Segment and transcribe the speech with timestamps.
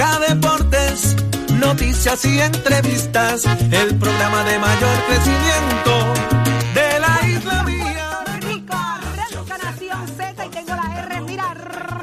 [0.00, 1.14] deportes,
[1.52, 3.44] noticias y entrevistas.
[3.70, 6.14] El programa de mayor crecimiento
[6.72, 8.24] de la isla mía.
[8.40, 11.54] Rico, Arranca Nación Z y tengo la R, mira,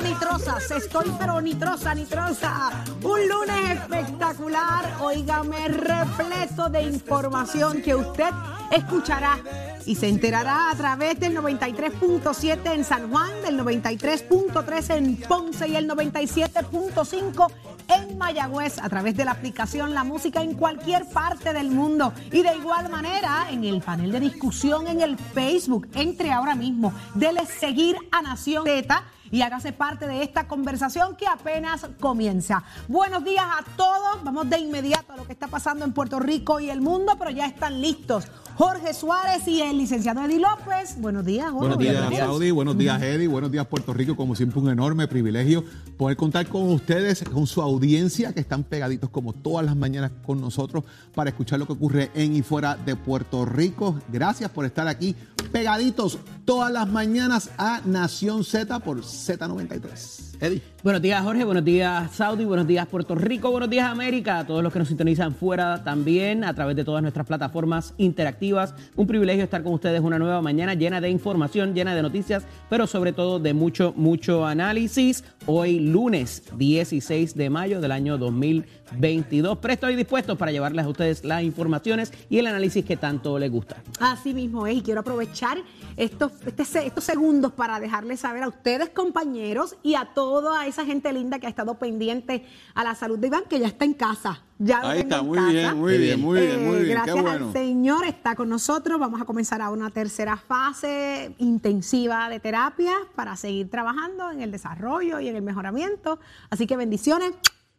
[0.03, 2.83] nitrosas, estoy pero nitrosa, nitrosa.
[3.01, 8.29] Un lunes espectacular, óigame, repleto de información que usted
[8.69, 9.39] escuchará
[9.87, 15.75] y se enterará a través del 93.7 en San Juan, del 93.3 en Ponce y
[15.75, 17.51] el 97.5
[17.87, 22.41] en Mayagüez a través de la aplicación La Música en cualquier parte del mundo y
[22.41, 25.87] de igual manera en el panel de discusión en el Facebook.
[25.93, 31.27] Entre ahora mismo, dele seguir a Nación Z y hágase parte de esta conversación que
[31.27, 32.63] apenas comienza.
[32.87, 34.23] Buenos días a todos.
[34.23, 37.31] Vamos de inmediato a lo que está pasando en Puerto Rico y el mundo, pero
[37.31, 38.27] ya están listos.
[38.57, 40.99] Jorge Suárez y el licenciado Eddie López.
[40.99, 41.75] Buenos días, Jorge.
[41.75, 42.17] Buenos días.
[42.17, 42.49] Saudi.
[42.49, 43.27] Buenos días, Eddie.
[43.27, 44.15] Buenos días, Puerto Rico.
[44.15, 45.63] Como siempre, un enorme privilegio
[45.95, 50.41] poder contar con ustedes, con su audiencia, que están pegaditos como todas las mañanas con
[50.41, 53.99] nosotros para escuchar lo que ocurre en y fuera de Puerto Rico.
[54.11, 55.15] Gracias por estar aquí
[55.51, 60.26] pegaditos todas las mañanas a Nación Z por Z93.
[60.39, 60.61] Eddie.
[60.83, 61.43] Buenos días, Jorge.
[61.43, 62.45] Buenos días, Saudi.
[62.45, 63.51] Buenos días, Puerto Rico.
[63.51, 64.39] Buenos días, América.
[64.39, 68.73] A todos los que nos sintonizan fuera también a través de todas nuestras plataformas interactivas.
[68.95, 72.87] Un privilegio estar con ustedes una nueva mañana llena de información, llena de noticias, pero
[72.87, 75.23] sobre todo de mucho, mucho análisis.
[75.45, 79.57] Hoy, lunes 16 de mayo del año 2022.
[79.57, 83.51] Presto y dispuesto para llevarles a ustedes las informaciones y el análisis que tanto les
[83.51, 83.77] gusta.
[83.99, 85.57] Así mismo es, y quiero aprovechar
[85.97, 91.11] estos, este estos segundos para dejarles saber a ustedes, compañeros, y a toda esa gente
[91.11, 92.45] linda que ha estado pendiente
[92.75, 94.41] a la salud de Iván, que ya está en casa.
[94.59, 95.49] Ya Ahí está, en muy casa.
[95.51, 96.91] bien, muy bien, muy bien, muy Eh, bien.
[96.95, 97.47] Gracias Qué bueno.
[97.47, 98.99] al Señor, está con nosotros.
[98.99, 104.51] Vamos a comenzar a una tercera fase intensiva de terapia para seguir trabajando en el
[104.51, 106.19] desarrollo y en el mejoramiento.
[106.49, 107.33] Así que bendiciones.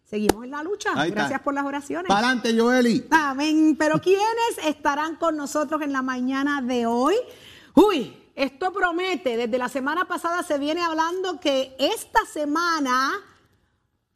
[0.04, 0.90] Seguimos en la lucha.
[0.94, 1.20] Ahí está.
[1.22, 2.08] Gracias por las oraciones.
[2.08, 3.06] Para adelante, Joeli.
[3.10, 3.76] Amén.
[3.78, 7.14] Pero ¿quiénes estarán con nosotros en la mañana de hoy?
[7.78, 9.36] Uy, esto promete.
[9.36, 13.12] Desde la semana pasada se viene hablando que esta semana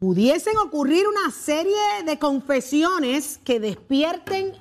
[0.01, 4.55] pudiesen ocurrir una serie de confesiones que despierten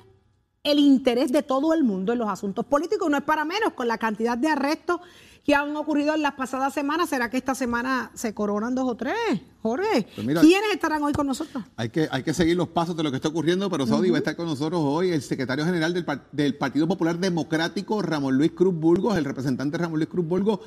[0.62, 3.10] el interés de todo el mundo en los asuntos políticos.
[3.10, 5.00] No es para menos con la cantidad de arrestos
[5.44, 7.08] que han ocurrido en las pasadas semanas.
[7.08, 9.14] ¿Será que esta semana se coronan dos o tres?
[9.60, 11.64] Jorge, Pues mira- ¿quiénes estarán hoy con nosotros?
[11.76, 14.16] Hay que, hay que seguir los pasos de lo que está ocurriendo, pero Saudi va
[14.16, 18.52] a estar con nosotros hoy el secretario general del, del Partido Popular Democrático, Ramón Luis
[18.52, 20.60] Cruz Burgos, el representante Ramón Luis Cruz Burgos,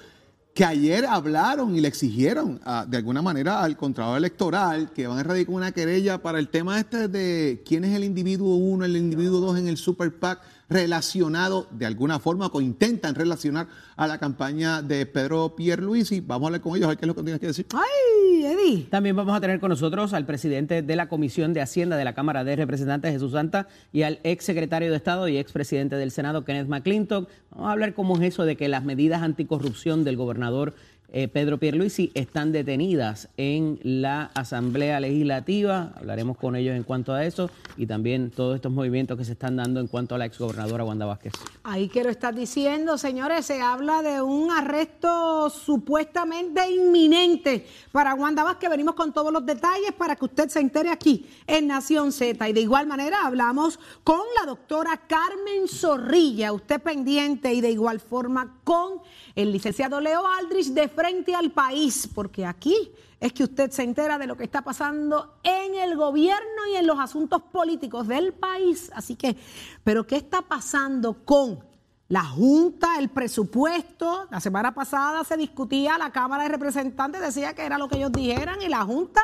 [0.53, 5.17] que ayer hablaron y le exigieron ah, de alguna manera al Contralor Electoral que van
[5.17, 8.95] a erradicar una querella para el tema este de quién es el individuo uno, el
[8.95, 10.39] individuo dos en el Super PAC
[10.69, 16.21] relacionado de alguna forma o intentan relacionar a la campaña de Pedro Pierluisi.
[16.21, 17.65] Vamos a hablar con ellos, a ver qué es lo que tienes que decir.
[17.73, 18.83] ¡Ay, Eddie!
[18.89, 22.13] También vamos a tener con nosotros al presidente de la Comisión de Hacienda de la
[22.13, 26.11] Cámara de Representantes, Jesús Santa, y al ex secretario de Estado y ex presidente del
[26.11, 27.29] Senado, Kenneth McClintock.
[27.51, 30.75] Vamos a hablar cómo es eso de que las medidas anticorrupción del gobernador
[31.13, 35.93] eh, Pedro Pierluisi están detenidas en la Asamblea Legislativa.
[35.95, 39.55] Hablaremos con ellos en cuanto a eso y también todos estos movimientos que se están
[39.55, 41.33] dando en cuanto a la exgobernadora Wanda Vázquez.
[41.63, 48.69] Ahí que lo diciendo, señores, se habla de un arresto supuestamente inminente para Wanda Vázquez.
[48.69, 52.49] Venimos con todos los detalles para que usted se entere aquí en Nación Z.
[52.49, 57.99] Y de igual manera hablamos con la doctora Carmen Zorrilla, usted pendiente, y de igual
[57.99, 58.99] forma con
[59.35, 64.17] el licenciado Leo Aldrich de Frente al País, porque aquí es que usted se entera
[64.17, 68.91] de lo que está pasando en el gobierno y en los asuntos políticos del país.
[68.95, 69.35] Así que,
[69.83, 71.59] pero ¿qué está pasando con
[72.07, 74.27] la Junta, el presupuesto?
[74.31, 78.11] La semana pasada se discutía, la Cámara de Representantes decía que era lo que ellos
[78.11, 79.21] dijeran y la Junta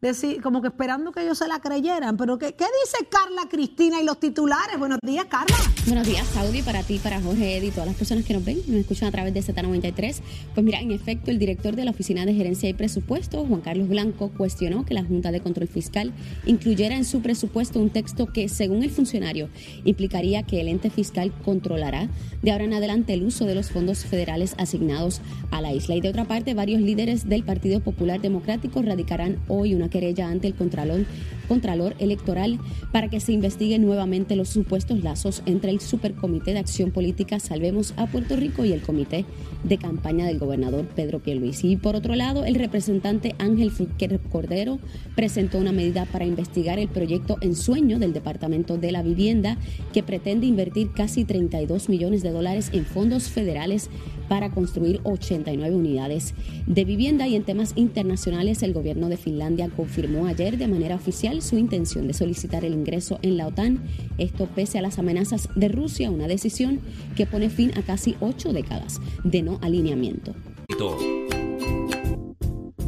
[0.00, 2.16] decía, como que esperando que ellos se la creyeran.
[2.16, 4.78] Pero ¿qué, qué dice Carla Cristina y los titulares?
[4.78, 5.56] Buenos días, Carla.
[5.86, 8.58] Buenos días, Saudi, para ti, para Jorge, Eddie y todas las personas que nos ven,
[8.66, 10.20] nos escuchan a través de Z93.
[10.54, 13.88] Pues mira, en efecto, el director de la Oficina de Gerencia y Presupuesto, Juan Carlos
[13.88, 16.12] Blanco, cuestionó que la Junta de Control Fiscal
[16.44, 19.48] incluyera en su presupuesto un texto que, según el funcionario,
[19.84, 22.08] implicaría que el ente fiscal controlará
[22.42, 25.20] de ahora en adelante el uso de los fondos federales asignados
[25.50, 25.94] a la isla.
[25.94, 30.48] Y de otra parte, varios líderes del Partido Popular Democrático radicarán hoy una querella ante
[30.48, 31.00] el Contralor
[31.46, 32.58] Contralor Electoral
[32.92, 37.94] para que se investigue nuevamente los supuestos lazos entre el Supercomité de Acción Política Salvemos
[37.96, 39.24] a Puerto Rico y el Comité
[39.64, 41.72] de Campaña del gobernador Pedro Pierluisi.
[41.72, 44.78] Y por otro lado, el representante Ángel Fulquer Cordero
[45.14, 49.56] presentó una medida para investigar el proyecto En Sueño del Departamento de la Vivienda
[49.92, 53.90] que pretende invertir casi 32 millones de dólares en fondos federales
[54.28, 56.34] para construir 89 unidades
[56.66, 61.35] de vivienda y en temas internacionales el gobierno de Finlandia confirmó ayer de manera oficial
[61.42, 63.82] su intención de solicitar el ingreso en la OTAN,
[64.18, 66.80] esto pese a las amenazas de Rusia, una decisión
[67.16, 70.34] que pone fin a casi ocho décadas de no alineamiento.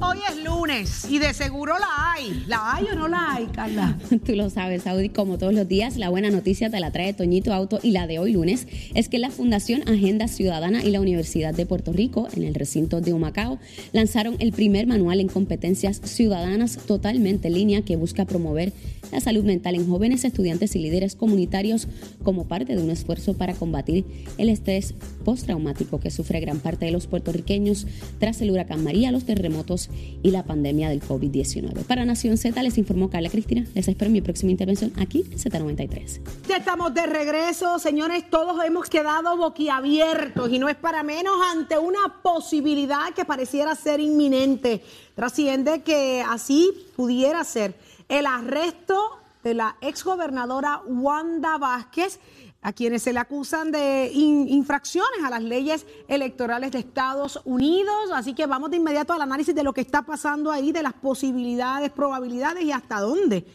[0.00, 2.44] Hoy es lunes y de seguro la hay.
[2.46, 3.98] ¿La hay o no la hay, Carla?
[4.24, 7.52] Tú lo sabes, Saudi, como todos los días, la buena noticia te la trae Toñito
[7.52, 11.52] Auto y la de hoy lunes es que la Fundación Agenda Ciudadana y la Universidad
[11.52, 13.58] de Puerto Rico, en el recinto de Humacao,
[13.92, 18.72] lanzaron el primer manual en competencias ciudadanas totalmente en línea que busca promover
[19.10, 21.88] la salud mental en jóvenes, estudiantes y líderes comunitarios
[22.22, 24.04] como parte de un esfuerzo para combatir
[24.36, 27.86] el estrés postraumático que sufre gran parte de los puertorriqueños
[28.18, 29.87] tras el huracán María, los terremotos
[30.22, 31.84] y la pandemia del COVID-19.
[31.84, 33.64] Para Nación Z les informó Carla Cristina.
[33.74, 36.20] Les espero mi próxima intervención aquí en Z93.
[36.48, 38.28] Ya estamos de regreso, señores.
[38.30, 44.00] Todos hemos quedado boquiabiertos y no es para menos ante una posibilidad que pareciera ser
[44.00, 44.82] inminente.
[45.14, 47.74] Trasciende que así pudiera ser
[48.08, 52.18] el arresto de la exgobernadora Wanda Vázquez,
[52.60, 58.10] a quienes se le acusan de infracciones a las leyes electorales de Estados Unidos.
[58.14, 60.94] Así que vamos de inmediato al análisis de lo que está pasando ahí, de las
[60.94, 63.46] posibilidades, probabilidades y hasta dónde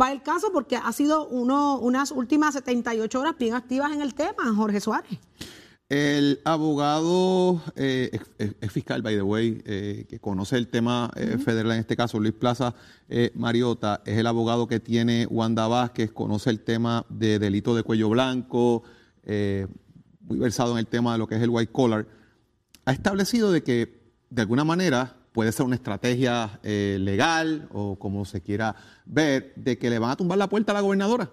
[0.00, 4.14] va el caso, porque ha sido uno, unas últimas 78 horas bien activas en el
[4.14, 5.18] tema, Jorge Suárez.
[5.90, 11.72] El abogado, eh, es, fiscal, by the way, eh, que conoce el tema eh, federal,
[11.72, 12.76] en este caso Luis Plaza
[13.34, 18.08] Mariota, es el abogado que tiene Wanda Vázquez, conoce el tema de delito de cuello
[18.08, 18.84] blanco,
[19.26, 22.06] muy versado en el tema de lo que es el white collar.
[22.84, 24.00] Ha establecido de que,
[24.30, 28.76] de alguna manera, puede ser una estrategia legal o como se quiera
[29.06, 31.32] ver, de que le van a tumbar la puerta a la gobernadora.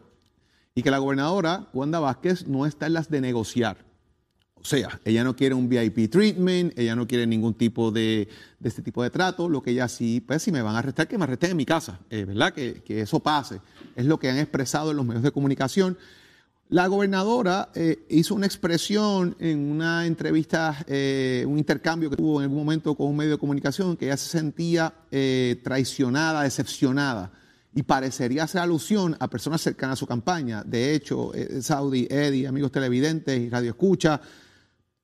[0.74, 3.87] Y que la gobernadora, Wanda Vázquez, no está en las de negociar
[4.62, 8.28] o sea, ella no quiere un VIP treatment, ella no quiere ningún tipo de,
[8.64, 9.48] este tipo de trato.
[9.48, 11.66] Lo que ella sí, pues si me van a arrestar, que me arresten en mi
[11.66, 12.54] casa, eh, ¿verdad?
[12.54, 13.62] Que, eso pase.
[13.96, 15.98] Es lo que han expresado en los medios de comunicación.
[16.70, 22.44] La gobernadora eh, hizo una expresión en una entrevista, eh, un intercambio que tuvo en
[22.44, 24.94] algún momento con un medio de comunicación, que ella se sentía
[25.64, 27.32] traicionada, decepcionada
[27.74, 30.64] y parecería hacer alusión a personas cercanas a su campaña.
[30.66, 31.32] De hecho,
[31.62, 34.20] Saudi, Eddie, amigos televidentes y radio escucha,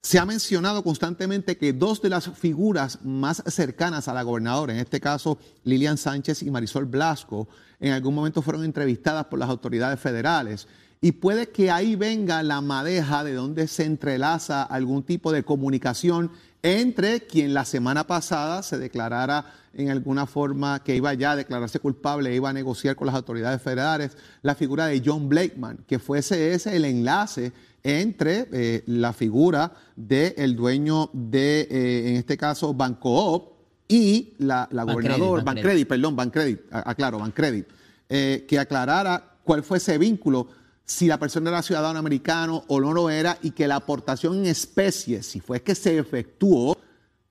[0.03, 4.79] se ha mencionado constantemente que dos de las figuras más cercanas a la gobernadora, en
[4.79, 7.47] este caso Lilian Sánchez y Marisol Blasco,
[7.79, 10.67] en algún momento fueron entrevistadas por las autoridades federales.
[10.99, 16.31] Y puede que ahí venga la madeja de donde se entrelaza algún tipo de comunicación
[16.63, 21.79] entre quien la semana pasada se declarara en alguna forma que iba ya a declararse
[21.79, 25.99] culpable e iba a negociar con las autoridades federales, la figura de John Blakeman, que
[25.99, 27.51] fuese ese el enlace
[27.83, 33.51] entre eh, la figura del dueño de, eh, en este caso, Bancoop
[33.87, 37.67] y la, la gobernadora, Bancredit, perdón, Bancredit, aclaro, Bancredit,
[38.09, 40.47] eh, que aclarara cuál fue ese vínculo,
[40.85, 44.45] si la persona era ciudadano americano o no lo era, y que la aportación en
[44.47, 46.77] especie, si fue que se efectuó,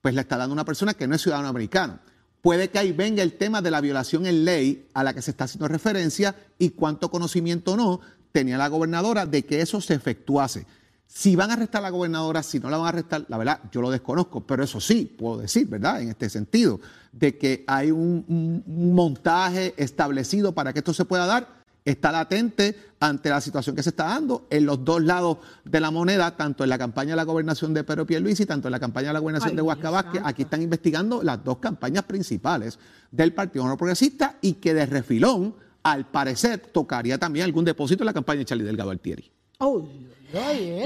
[0.01, 1.99] pues le está dando una persona que no es ciudadano americano.
[2.41, 5.31] Puede que ahí venga el tema de la violación en ley a la que se
[5.31, 8.01] está haciendo referencia y cuánto conocimiento no
[8.33, 10.65] tenía la gobernadora de que eso se efectuase.
[11.07, 13.59] Si van a arrestar a la gobernadora, si no la van a arrestar, la verdad,
[13.71, 16.01] yo lo desconozco, pero eso sí, puedo decir, ¿verdad?
[16.01, 16.79] En este sentido,
[17.11, 21.47] de que hay un, montaje establecido para que esto se pueda dar,
[21.85, 25.91] está latente ante la situación que se está dando en los dos lados de la
[25.91, 29.09] moneda, tanto en la campaña de la gobernación de Pedro Pierluisi, tanto en la campaña
[29.09, 32.79] de la gobernación de Huasca que Aquí están investigando las dos campañas principales
[33.11, 38.07] del Partido No Progresista y que de refilón al parecer tocaría también algún depósito en
[38.07, 39.31] la campaña de Charlie Delgado Altieri.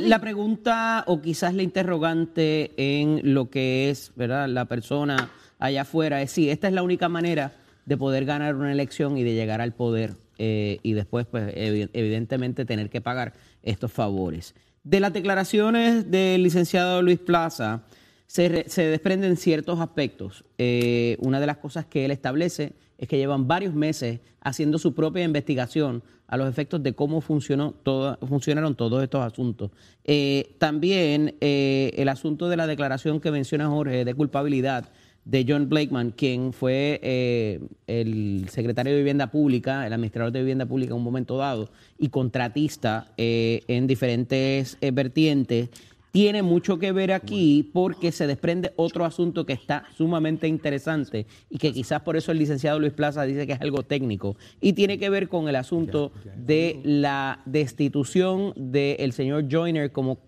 [0.01, 4.49] la pregunta o quizás la interrogante en lo que es ¿verdad?
[4.49, 7.53] la persona allá afuera es si esta es la única manera
[7.85, 12.65] de poder ganar una elección y de llegar al poder eh, y después, pues, evidentemente,
[12.65, 14.53] tener que pagar estos favores.
[14.83, 17.83] De las declaraciones del licenciado Luis Plaza
[18.27, 20.43] se, desprenden ciertos aspectos.
[20.57, 24.93] Eh, una de las cosas que él establece es que llevan varios meses haciendo su
[24.93, 29.71] propia investigación a los efectos de cómo funcionó todo, funcionaron todos estos asuntos.
[30.03, 34.89] Eh, también eh, el asunto de la declaración que menciona Jorge de culpabilidad
[35.23, 40.65] de John Blakeman, quien fue eh, el secretario de Vivienda Pública, el administrador de Vivienda
[40.65, 45.69] Pública en un momento dado y contratista en diferentes vertientes
[46.11, 51.57] tiene mucho que ver aquí porque se desprende otro asunto que está sumamente interesante y
[51.57, 54.97] que quizás por eso el licenciado Luis Plaza dice que es algo técnico y tiene
[54.97, 60.19] que ver con el asunto de la destitución del señor Joyner como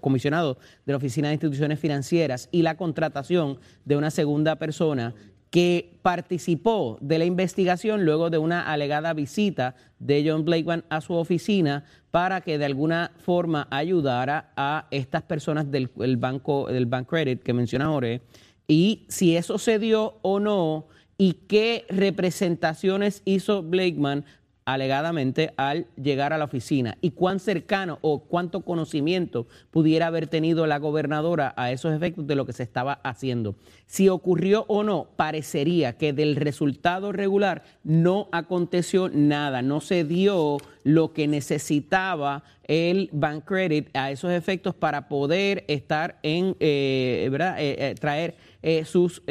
[0.00, 5.14] comisionado de la Oficina de Instituciones Financieras y la contratación de una segunda persona
[5.50, 11.14] que participó de la investigación luego de una alegada visita de John Blakeman a su
[11.14, 17.42] oficina para que de alguna forma ayudara a estas personas del banco del Bank Credit
[17.42, 18.22] que menciona Jorge
[18.66, 20.86] y si eso se dio o no
[21.18, 24.24] y qué representaciones hizo Blakeman
[24.72, 30.66] alegadamente al llegar a la oficina y cuán cercano o cuánto conocimiento pudiera haber tenido
[30.66, 33.56] la gobernadora a esos efectos de lo que se estaba haciendo.
[33.86, 40.58] Si ocurrió o no, parecería que del resultado regular no aconteció nada, no se dio
[40.84, 47.60] lo que necesitaba el Bank Credit a esos efectos para poder estar en, eh, ¿verdad?
[47.60, 48.36] Eh, eh, traer
[48.84, 49.22] sus,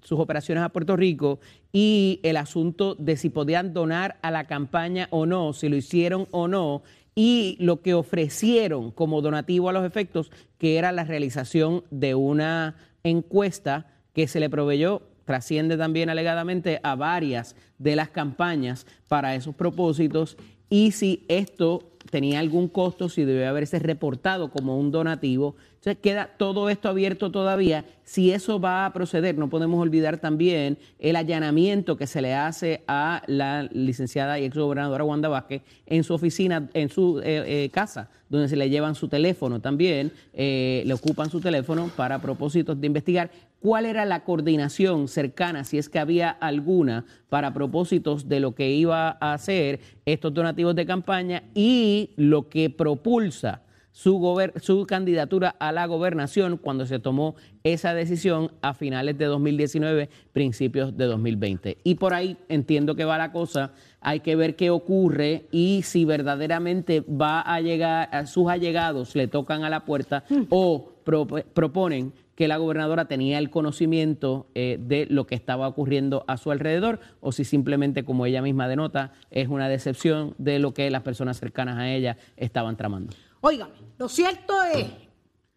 [0.00, 1.40] sus operaciones a Puerto Rico
[1.72, 6.26] y el asunto de si podían donar a la campaña o no, si lo hicieron
[6.30, 6.82] o no,
[7.14, 12.76] y lo que ofrecieron como donativo a los efectos, que era la realización de una
[13.02, 19.54] encuesta que se le proveyó, trasciende también alegadamente a varias de las campañas para esos
[19.54, 20.38] propósitos,
[20.70, 25.56] y si esto tenía algún costo, si debe haberse reportado como un donativo.
[25.74, 27.84] Entonces queda todo esto abierto todavía.
[28.02, 32.82] Si eso va a proceder, no podemos olvidar también el allanamiento que se le hace
[32.88, 38.10] a la licenciada y exgobernadora Wanda Vázquez en su oficina, en su eh, eh, casa,
[38.28, 42.86] donde se le llevan su teléfono también, eh, le ocupan su teléfono para propósitos de
[42.86, 48.54] investigar cuál era la coordinación cercana, si es que había alguna, para propósitos de lo
[48.54, 53.62] que iba a hacer estos donativos de campaña y lo que propulsa
[53.98, 57.34] su, su candidatura a la gobernación cuando se tomó
[57.64, 61.78] esa decisión a finales de 2019, principios de 2020.
[61.82, 66.04] Y por ahí entiendo que va la cosa, hay que ver qué ocurre y si
[66.04, 70.42] verdaderamente va a llegar, a sus allegados le tocan a la puerta mm.
[70.50, 76.36] o proponen que la gobernadora tenía el conocimiento eh, de lo que estaba ocurriendo a
[76.36, 80.88] su alrededor o si simplemente, como ella misma denota, es una decepción de lo que
[80.88, 83.12] las personas cercanas a ella estaban tramando.
[83.40, 84.86] Óigame, lo cierto es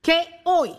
[0.02, 0.72] que hoy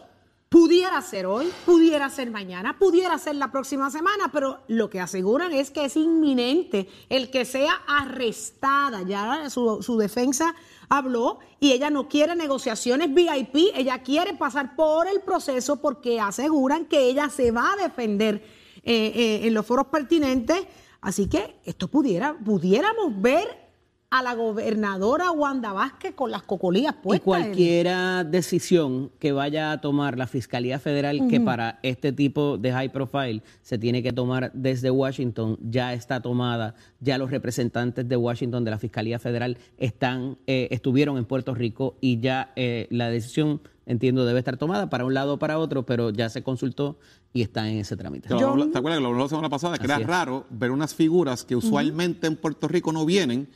[0.52, 5.50] Pudiera ser hoy, pudiera ser mañana, pudiera ser la próxima semana, pero lo que aseguran
[5.52, 9.00] es que es inminente el que sea arrestada.
[9.00, 10.54] Ya su, su, defensa
[10.92, 16.84] habló y ella no quiere negociaciones VIP, ella quiere pasar por el proceso porque aseguran
[16.84, 18.42] que ella se va a defender
[18.82, 20.66] eh, eh, en los foros pertinentes.
[21.00, 23.61] Así que esto pudiera, pudiéramos ver
[24.12, 27.22] a la gobernadora Wanda Vázquez con las cocolías puestas.
[27.22, 32.72] Y cualquier decisión que vaya a tomar la Fiscalía Federal, que para este tipo de
[32.72, 38.16] high profile se tiene que tomar desde Washington, ya está tomada, ya los representantes de
[38.18, 43.08] Washington de la Fiscalía Federal están, eh, estuvieron en Puerto Rico y ya eh, la
[43.08, 46.98] decisión entiendo, debe estar tomada para un lado o para otro, pero ya se consultó
[47.32, 48.28] y está en ese trámite.
[48.28, 49.78] ¿Te, acuerdas que lo hablamos la semana pasada?
[49.78, 53.48] Que era raro ver unas figuras que usualmente en Puerto Rico no vienen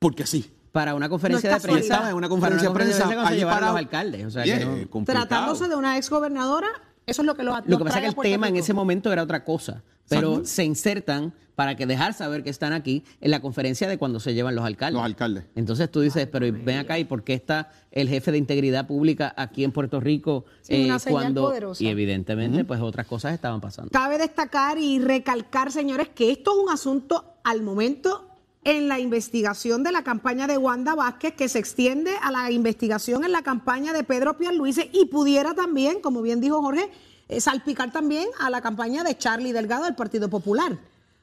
[0.00, 0.50] porque sí.
[0.72, 4.24] Para una conferencia de prensa, en una conferencia de prensa, allí para los alcaldes.
[4.26, 6.68] O sea, que Tratándose de una exgobernadora,
[7.06, 9.12] eso es lo que lo Lo que pasa es que el tema en ese momento
[9.12, 13.40] era otra cosa, pero se insertan para que dejar saber que están aquí en la
[13.40, 14.94] conferencia de cuando se llevan los alcaldes.
[14.94, 15.44] Los alcaldes.
[15.56, 19.34] Entonces tú dices, pero ven acá, ¿y por qué está el jefe de integridad pública
[19.36, 21.82] aquí en Puerto Rico eh, cuando poderosa.
[21.82, 23.90] y evidentemente pues otras cosas estaban pasando.
[23.90, 28.29] Cabe destacar y recalcar, señores, que esto es un asunto al momento
[28.64, 33.24] en la investigación de la campaña de Wanda Vázquez, que se extiende a la investigación
[33.24, 36.90] en la campaña de Pedro Pierluisi y pudiera también, como bien dijo Jorge,
[37.28, 40.78] eh, salpicar también a la campaña de Charlie Delgado del Partido Popular.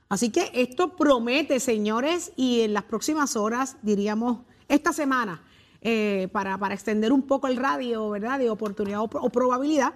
[0.09, 5.43] Así que esto promete, señores, y en las próximas horas, diríamos, esta semana,
[5.81, 9.93] eh, para, para, extender un poco el radio, ¿verdad?, de oportunidad o probabilidad,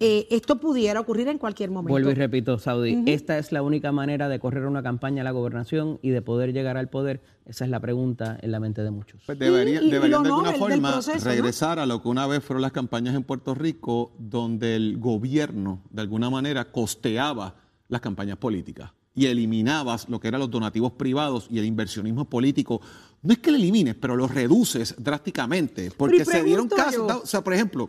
[0.00, 1.92] eh, esto pudiera ocurrir en cualquier momento.
[1.92, 5.30] Vuelvo y repito, Saudi, esta es la única manera de correr una campaña a la
[5.30, 7.22] gobernación y de poder llegar al poder.
[7.46, 9.22] Esa es la pregunta en la mente de muchos.
[9.24, 13.22] Pues deberían de alguna forma regresar a lo que una vez fueron las campañas en
[13.22, 17.54] Puerto Rico, donde el gobierno de alguna manera costeaba
[17.88, 22.80] las campañas políticas y eliminabas lo que eran los donativos privados y el inversionismo político.
[23.22, 27.42] No es que lo elimines, pero lo reduces drásticamente, porque se dieron casos, o sea,
[27.42, 27.88] por ejemplo,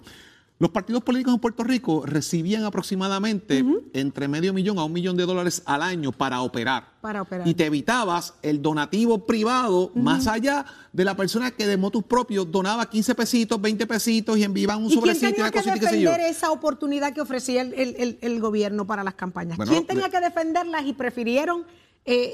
[0.59, 5.23] Los partidos políticos en Puerto Rico recibían aproximadamente entre medio millón a un millón de
[5.25, 6.93] dólares al año para operar.
[6.99, 7.47] Para operar.
[7.47, 12.51] Y te evitabas el donativo privado más allá de la persona que de motus propios
[12.51, 15.73] donaba 15 pesitos, 20 pesitos y enviaban un ¿Y quién sobrecito y una que cosita
[15.75, 16.09] qué sé yo.
[16.09, 19.57] defender esa oportunidad que ofrecía el, el- el- el gobierno para las campañas?
[19.57, 21.65] Bueno, ¿Quién tenía de- que defenderlas y prefirieron,
[22.03, 22.33] eh,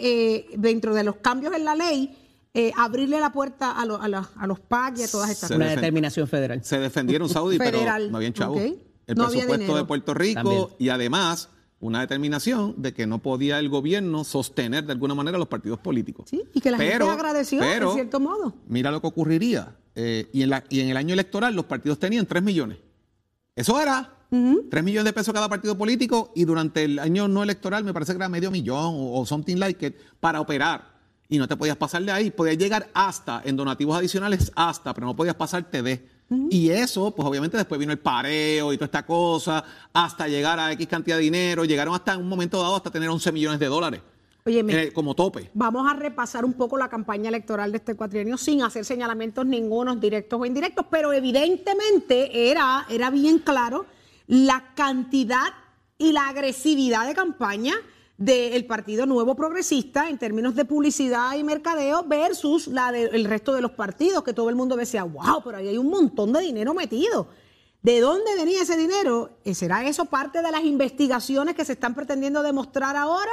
[0.51, 2.15] eh, dentro de los cambios en la ley,
[2.53, 5.47] eh, abrirle la puerta a, lo- a la- a los PAC y a todas estas
[5.49, 5.77] Se Una cosas?
[5.77, 6.63] defen- determinación federal.
[6.63, 8.11] Se defendieron Saudi, pero Federal.
[8.11, 8.57] no habían chavos.
[8.61, 8.73] Ok.
[9.07, 10.67] El No presupuesto de Puerto Rico También.
[10.79, 15.49] y además una determinación de que no podía el gobierno sostener de alguna manera los
[15.49, 16.27] partidos políticos.
[16.29, 18.55] Sí, y que la gente agradeció, en cierto modo.
[18.67, 19.75] Mira lo que ocurriría.
[19.95, 22.77] eh, y, en la- y en el año electoral los partidos tenían 3 millones.
[23.55, 24.11] Eso era.
[24.71, 28.13] 3 millones de pesos cada partido político y durante el año no electoral me parece
[28.13, 30.92] que era medio millón o, o something like it para operar.
[31.33, 32.29] Y no te podías pasar de ahí.
[32.29, 36.07] Podías llegar hasta, en donativos adicionales, hasta, pero no podías pasarte de.
[36.51, 40.71] Y eso, pues obviamente después vino el pareo y toda esta cosa, hasta llegar a
[40.73, 41.65] X cantidad de dinero.
[41.65, 44.01] Llegaron hasta en un momento dado hasta tener 11 millones de dólares
[44.45, 45.49] Óyeme, eh, como tope.
[45.55, 49.99] Vamos a repasar un poco la campaña electoral de este cuatrienio sin hacer señalamientos ningunos
[49.99, 53.87] directos o indirectos, pero evidentemente era, era bien claro
[54.27, 55.47] la cantidad
[55.97, 57.73] y la agresividad de campaña
[58.17, 63.61] del Partido Nuevo Progresista en términos de publicidad y mercadeo versus la del resto de
[63.61, 66.73] los partidos, que todo el mundo decía, wow, pero ahí hay un montón de dinero
[66.73, 67.27] metido.
[67.81, 69.31] ¿De dónde venía ese dinero?
[69.43, 73.31] Eh, ¿Será eso parte de las investigaciones que se están pretendiendo demostrar ahora?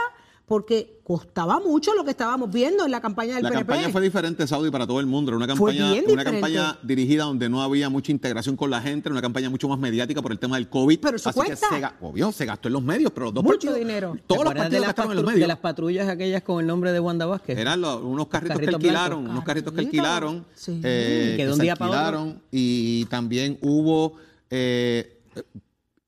[0.50, 3.66] Porque costaba mucho lo que estábamos viendo en la campaña del La PNP.
[3.68, 5.30] campaña fue diferente, Saudi, para todo el mundo.
[5.30, 8.82] Era una Fue campaña, bien una campaña dirigida donde no había mucha integración con la
[8.82, 10.98] gente, era una campaña mucho más mediática por el tema del COVID.
[10.98, 11.68] Pero eso Así cuesta.
[11.70, 14.12] que se, obvio, se gastó en los medios, pero los dos Mucho partidos, dinero.
[14.16, 15.40] ¿Te Todos los partidos gastaron en los medios.
[15.40, 17.56] de las patrullas aquellas con el nombre de Wanda Vázquez?
[17.56, 19.30] Eran los- unos carritos, que alquilaron, blancos.
[19.30, 20.80] unos carritos que alquilaron, Sí.
[20.82, 22.00] eh, Que de que un se día para otro.
[22.00, 24.14] alquilaron y también hubo
[24.50, 25.16] eh,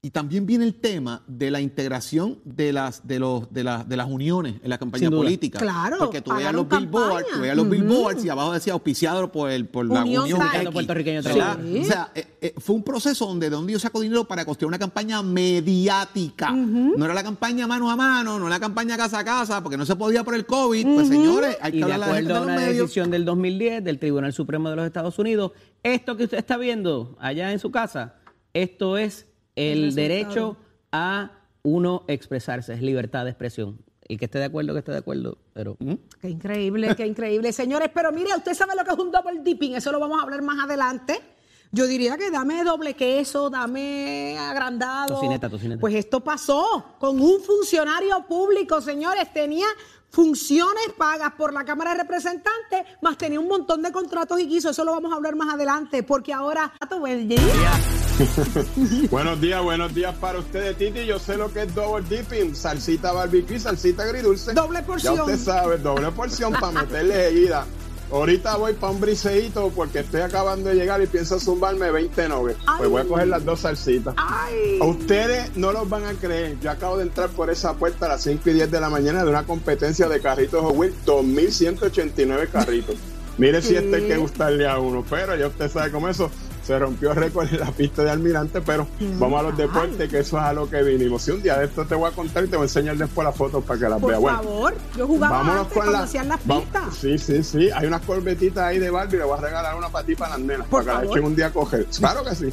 [0.04, 3.96] y también viene el tema de la integración de las de los de las de
[3.96, 5.60] las uniones en la campaña política.
[5.60, 9.48] Claro, porque tú veías los billboards, tú veías los billboards y abajo decía auspiciado por
[9.48, 11.22] el por la Unión Unión Puertorriqueño.
[11.22, 11.60] Trabajo.
[11.80, 14.66] O sea, eh, eh, fue un proceso donde de donde yo saco dinero para costear
[14.66, 16.50] una campaña mediática.
[16.50, 19.76] No era la campaña mano a mano, no era la campaña casa a casa, porque
[19.76, 20.94] no se podía por el COVID.
[20.96, 22.76] Pues señores, hay y que de hablar la acuerdo de a los una medios.
[22.78, 25.52] decisión del 2010 del Tribunal Supremo de los Estados Unidos,
[25.84, 28.16] esto que usted está viendo allá en su casa,
[28.52, 30.56] esto es el, derecho
[30.90, 31.30] a
[31.62, 33.78] uno expresarse, es libertad de expresión.
[34.08, 35.76] Y que esté de acuerdo, que esté de acuerdo, pero...
[36.20, 37.52] Qué increíble, qué increíble.
[37.52, 40.24] Señores, pero mire, usted sabe lo que es un double dipping, eso lo vamos a
[40.24, 41.20] hablar más adelante.
[41.70, 45.14] Yo diría que dame doble queso, dame agrandado.
[45.14, 45.80] Tocineta, tocineta.
[45.80, 49.32] Pues esto pasó con un funcionario público, señores.
[49.32, 49.66] Tenía
[50.10, 54.70] funciones pagas por la Cámara de Representantes, más tenía un montón de contratos y quiso.
[54.70, 56.70] Eso lo vamos a hablar más adelante, porque ahora...
[59.10, 61.06] Buenos días, buenos días para ustedes, Titi.
[61.06, 64.52] Yo sé lo que es double dipping, salsita barbecue, salsita agridulce.
[64.52, 65.16] Doble porción.
[65.16, 67.66] Ya usted sabe, doble porción para meterle seguida.
[68.10, 72.60] Ahorita voy para un briseíto porque estoy acabando de llegar y pienso zumbarme 20 nuggets.
[72.76, 74.14] Pues voy a coger las dos salsitas.
[74.18, 74.78] Ay.
[74.82, 76.60] A ustedes no los van a creer.
[76.60, 79.24] Yo acabo de entrar por esa puerta a las 5 y 10 de la mañana
[79.24, 82.96] de una competencia de carritos Hot Wheels, 2.189 carritos.
[83.38, 86.30] Mire si este hay que gustarle a uno, pero ya usted sabe cómo eso.
[86.62, 88.86] Se rompió récord en la pista de Almirante, pero
[89.18, 91.22] vamos a los deportes, que eso es a lo que vinimos.
[91.22, 93.24] Si un día de esto te voy a contar y te voy a enseñar después
[93.26, 94.20] las fotos para que las Por veas.
[94.20, 96.94] Bueno, favor, yo jugaba vámonos antes con la- hacían las pistas.
[97.00, 97.68] Sí, sí, sí.
[97.74, 99.16] Hay unas corbetitas ahí de Barbie.
[99.18, 100.66] Le voy a regalar una para ti para las nenas.
[100.68, 101.18] Por para que la favor.
[101.18, 101.86] echen un día a coger.
[101.98, 102.52] Claro que sí.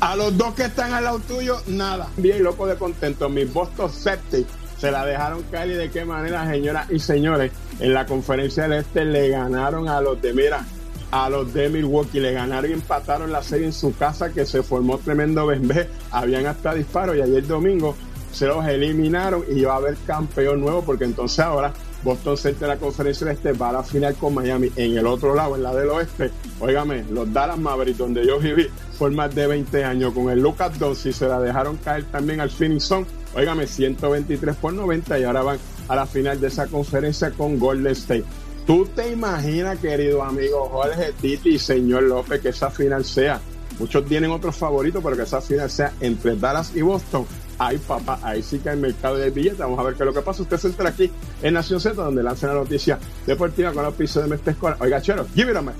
[0.00, 2.08] a los dos que están al lado tuyo, nada.
[2.16, 3.28] Bien loco de contento.
[3.28, 7.50] Mis Boston Celtics se la dejaron caer y de qué manera, señoras y señores.
[7.80, 10.64] En la conferencia del Este le ganaron a los de, mira,
[11.12, 12.18] a los de Milwaukee.
[12.18, 15.88] Le ganaron y empataron la serie en su casa que se formó tremendo bembé.
[16.10, 17.94] Habían hasta disparos y ayer domingo
[18.32, 21.72] se los eliminaron y va a haber campeón nuevo porque entonces ahora
[22.02, 25.06] Boston Celtics de la conferencia del este va a la final con Miami en el
[25.06, 26.30] otro lado, en la del oeste.
[26.58, 30.78] Óigame, los Dallas Mavericks, donde yo viví por más de 20 años con el Lucas
[30.78, 33.06] Doncic, se la dejaron caer también al Phoenix Sun.
[33.34, 37.92] Óigame, 123 por 90 y ahora van a la final de esa conferencia con Golden
[37.92, 38.24] State.
[38.66, 43.40] ¿Tú te imaginas, querido amigo Jorge Titi y señor López, que esa final sea?
[43.78, 47.26] Muchos tienen otros favoritos, pero que esa final sea entre Dallas y Boston.
[47.58, 49.56] Ay, papá, ahí sí que hay mercado del billete.
[49.56, 50.42] Vamos a ver qué es lo que pasa.
[50.42, 51.10] Usted se entera aquí
[51.42, 54.76] en Nación Z, donde lanzan la noticia deportiva con el piso de Mestre Escolar.
[54.80, 55.72] Oiga, chero, give it a my.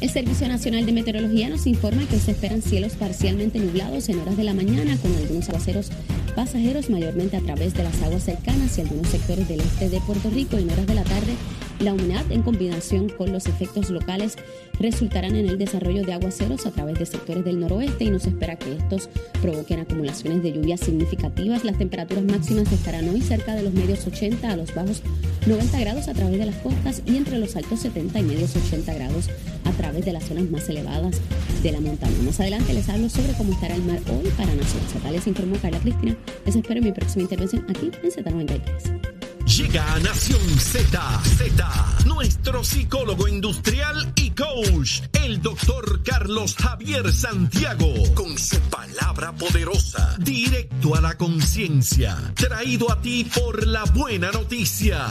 [0.00, 4.36] El Servicio Nacional de Meteorología nos informa que se esperan cielos parcialmente nublados en horas
[4.36, 5.90] de la mañana con algunos aguaceros
[6.34, 10.30] pasajeros mayormente a través de las aguas cercanas y algunos sectores del este de Puerto
[10.30, 11.34] Rico en horas de la tarde
[11.80, 14.36] La humedad en combinación con los efectos locales
[14.80, 18.30] resultarán en el desarrollo de aguaceros a través de sectores del noroeste y no se
[18.30, 19.08] espera que estos
[19.40, 21.64] provoquen acumulaciones de lluvias significativas.
[21.64, 25.02] Las temperaturas máximas estarán hoy cerca de los medios 80 a los bajos
[25.46, 28.94] 90 grados a través de las costas y entre los altos 70 y medios 80
[28.94, 29.30] grados
[29.64, 31.20] a través de las zonas más elevadas
[31.62, 32.16] de la montaña.
[32.24, 35.10] Más adelante les hablo sobre cómo estará el mar hoy para Nación Z.
[35.10, 36.16] Les informó Carla Cristina.
[36.44, 39.17] Les espero en mi próxima intervención aquí en Z93.
[39.56, 47.94] Llega a Nación Z, Z, nuestro psicólogo industrial y coach, el doctor Carlos Javier Santiago,
[48.14, 55.06] con su palabra poderosa, directo a la conciencia, traído a ti por la buena noticia.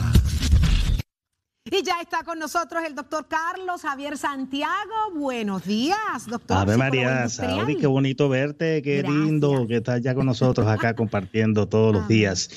[1.70, 5.12] Y ya está con nosotros el doctor Carlos Javier Santiago.
[5.14, 6.58] Buenos días, doctor.
[6.58, 11.68] Ave María, Saudi, qué bonito verte, qué lindo que estás ya con nosotros acá compartiendo
[11.68, 12.50] todos los días.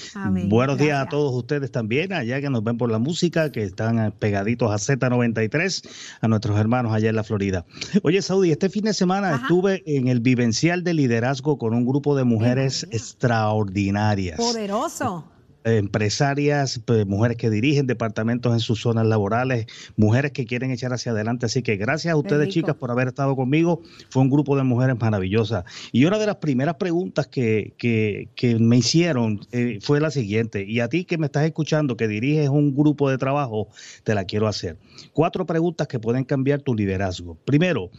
[0.47, 4.13] Buenos días a todos ustedes también, allá que nos ven por la música, que están
[4.19, 5.89] pegaditos a Z93,
[6.21, 7.65] a nuestros hermanos allá en la Florida.
[8.03, 12.15] Oye, Saudi, este fin de semana estuve en el vivencial de liderazgo con un grupo
[12.15, 14.37] de mujeres extraordinarias.
[14.37, 15.25] Poderoso
[15.65, 21.13] empresarias, pues, mujeres que dirigen departamentos en sus zonas laborales, mujeres que quieren echar hacia
[21.13, 21.47] adelante.
[21.47, 23.83] Así que gracias a ustedes, chicas, por haber estado conmigo.
[24.11, 25.65] Fue un grupo de mujeres maravillosas.
[25.93, 30.65] Y una de las primeras preguntas que, que, que me hicieron eh, fue la siguiente.
[30.67, 33.69] Y a ti que me estás escuchando, que diriges un grupo de trabajo,
[34.05, 34.79] te la quiero hacer.
[35.13, 37.37] Cuatro preguntas que pueden cambiar tu liderazgo.
[37.45, 37.91] Primero,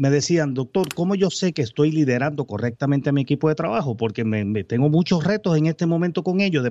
[0.00, 3.98] me decían, doctor, ¿cómo yo sé que estoy liderando correctamente a mi equipo de trabajo?
[3.98, 6.70] Porque me, tengo muchos retos en este momento con ellos, de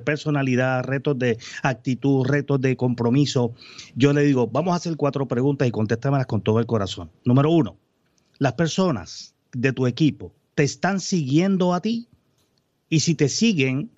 [0.82, 3.54] retos de actitud, retos de compromiso.
[3.94, 7.10] Yo le digo, vamos a hacer cuatro preguntas y contéstamelas con todo el corazón.
[7.24, 7.76] Número uno,
[8.38, 12.08] las personas de tu equipo te están siguiendo a ti
[12.88, 13.90] y si te siguen,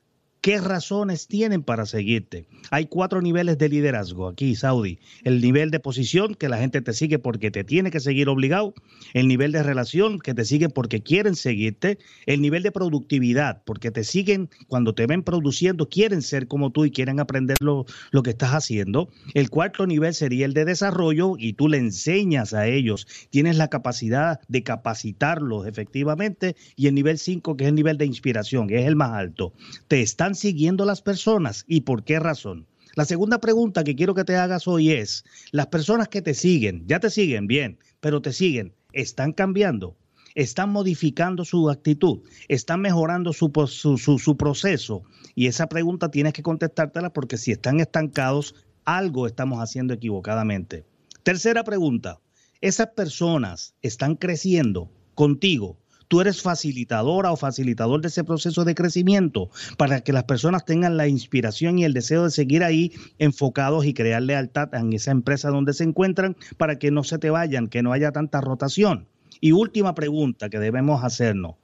[0.42, 2.46] ¿Qué razones tienen para seguirte?
[2.72, 4.98] Hay cuatro niveles de liderazgo aquí, Saudi.
[5.22, 8.74] El nivel de posición, que la gente te sigue porque te tiene que seguir obligado.
[9.14, 11.98] El nivel de relación, que te siguen porque quieren seguirte.
[12.26, 16.86] El nivel de productividad, porque te siguen cuando te ven produciendo, quieren ser como tú
[16.86, 19.10] y quieren aprender lo, lo que estás haciendo.
[19.34, 23.06] El cuarto nivel sería el de desarrollo y tú le enseñas a ellos.
[23.30, 26.56] Tienes la capacidad de capacitarlos efectivamente.
[26.74, 29.52] Y el nivel cinco, que es el nivel de inspiración, que es el más alto.
[29.86, 32.66] Te están siguiendo las personas y por qué razón?
[32.94, 36.84] La segunda pregunta que quiero que te hagas hoy es, las personas que te siguen,
[36.86, 39.96] ya te siguen bien, pero te siguen, ¿están cambiando?
[40.34, 42.20] ¿Están modificando su actitud?
[42.48, 45.04] ¿Están mejorando su, su, su proceso?
[45.34, 50.84] Y esa pregunta tienes que contestártela porque si están estancados, algo estamos haciendo equivocadamente.
[51.22, 52.20] Tercera pregunta,
[52.60, 55.78] ¿esas personas están creciendo contigo
[56.12, 59.48] tú eres facilitadora o facilitador de ese proceso de crecimiento
[59.78, 63.94] para que las personas tengan la inspiración y el deseo de seguir ahí enfocados y
[63.94, 67.82] crear lealtad en esa empresa donde se encuentran para que no se te vayan, que
[67.82, 69.08] no haya tanta rotación.
[69.40, 71.54] Y última pregunta que debemos hacernos.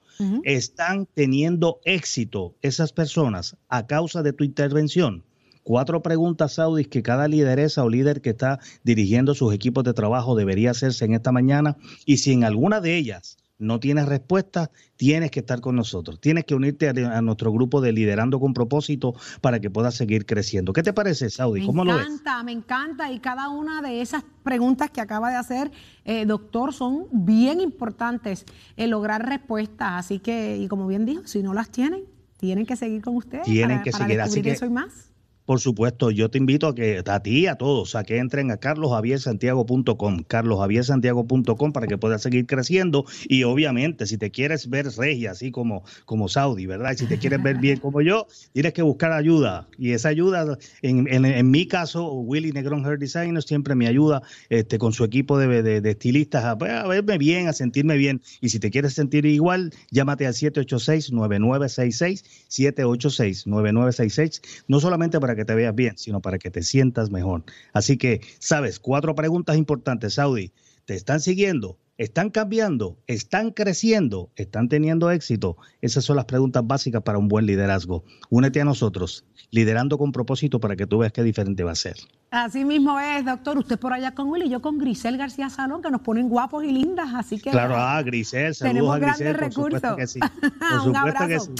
[0.44, 5.24] ¿Están teniendo éxito esas personas a causa de tu intervención?
[5.62, 10.34] Cuatro preguntas, Saudis, que cada lideresa o líder que está dirigiendo sus equipos de trabajo
[10.34, 11.76] debería hacerse en esta mañana.
[12.06, 16.20] Y si en alguna de ellas no tienes respuesta, tienes que estar con nosotros.
[16.20, 20.72] Tienes que unirte a, nuestro grupo de Liderando con Propósito para que puedas seguir creciendo.
[20.72, 21.66] ¿Qué te parece, Saudi?
[21.66, 22.06] ¿Cómo lo ves?
[22.06, 23.12] Me encanta, me encanta.
[23.12, 25.70] Y cada una de esas preguntas que acaba de hacer,
[26.04, 30.06] eh, doctor, son bien importantes en lograr respuestas.
[30.06, 32.04] Así que, y como bien dijo, si no las tienen,
[32.36, 33.44] tienen que seguir con ustedes.
[33.44, 34.20] Tienen que seguir.
[34.20, 35.12] Así que, eso más.
[35.48, 38.50] Por supuesto, yo te invito a que a ti y a todos a que entren
[38.50, 43.06] a carlosjaviersantiago.com, carlosjaviersantiago.com para que puedas seguir creciendo.
[43.30, 46.92] Y obviamente si te quieres ver regia así como como Saudi, ¿verdad?
[46.92, 49.66] Y si te quieres ver bien como yo, tienes que buscar ayuda.
[49.78, 54.76] Y esa ayuda en, en, mi caso Willy Negrón Hair Designer siempre me ayuda este
[54.76, 58.20] con su equipo de, de, estilistas a, a, verme bien, a sentirme bien.
[58.42, 65.37] Y si te quieres sentir igual, llámate al 786 9966 786 9966, no solamente para
[65.38, 67.44] que te veas bien, sino para que te sientas mejor.
[67.72, 70.52] Así que, sabes, cuatro preguntas importantes, Saudi.
[70.84, 71.78] ¿Te están siguiendo?
[71.96, 72.96] ¿Están cambiando?
[73.06, 74.30] ¿Están creciendo?
[74.36, 75.56] ¿Están teniendo éxito?
[75.80, 78.04] Esas son las preguntas básicas para un buen liderazgo.
[78.30, 81.96] Únete a nosotros, liderando con propósito para que tú veas qué diferente va a ser.
[82.30, 83.58] Así mismo es, doctor.
[83.58, 86.64] Usted por allá con Willy y yo con Grisel García Salón, que nos ponen guapos
[86.64, 87.10] y lindas.
[87.14, 87.50] Así que.
[87.50, 89.34] Claro, ah, Grisel, saludos tenemos a Grisel.
[89.34, 89.80] Grandes recursos.
[89.80, 90.20] Por supuesto que sí.
[90.20, 91.50] Por supuesto que sí.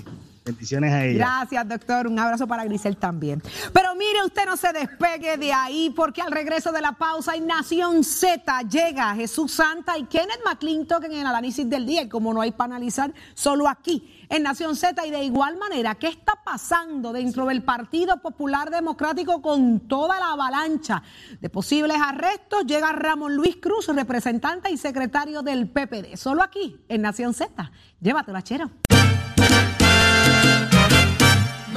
[0.48, 1.18] Bendiciones a ella.
[1.18, 2.06] Gracias, doctor.
[2.06, 3.42] Un abrazo para Grisel también.
[3.70, 7.46] Pero mire, usted no se despegue de ahí, porque al regreso de la pausa en
[7.46, 12.00] Nación Z llega Jesús Santa y Kenneth McClintock en el análisis del día.
[12.02, 15.06] Y como no hay para analizar, solo aquí en Nación Z.
[15.06, 20.32] Y de igual manera, ¿qué está pasando dentro del Partido Popular Democrático con toda la
[20.32, 21.02] avalancha
[21.42, 22.64] de posibles arrestos?
[22.64, 26.16] Llega Ramón Luis Cruz, representante y secretario del PPD.
[26.16, 27.70] Solo aquí en Nación Z.
[28.00, 28.70] Llévatelo, chero.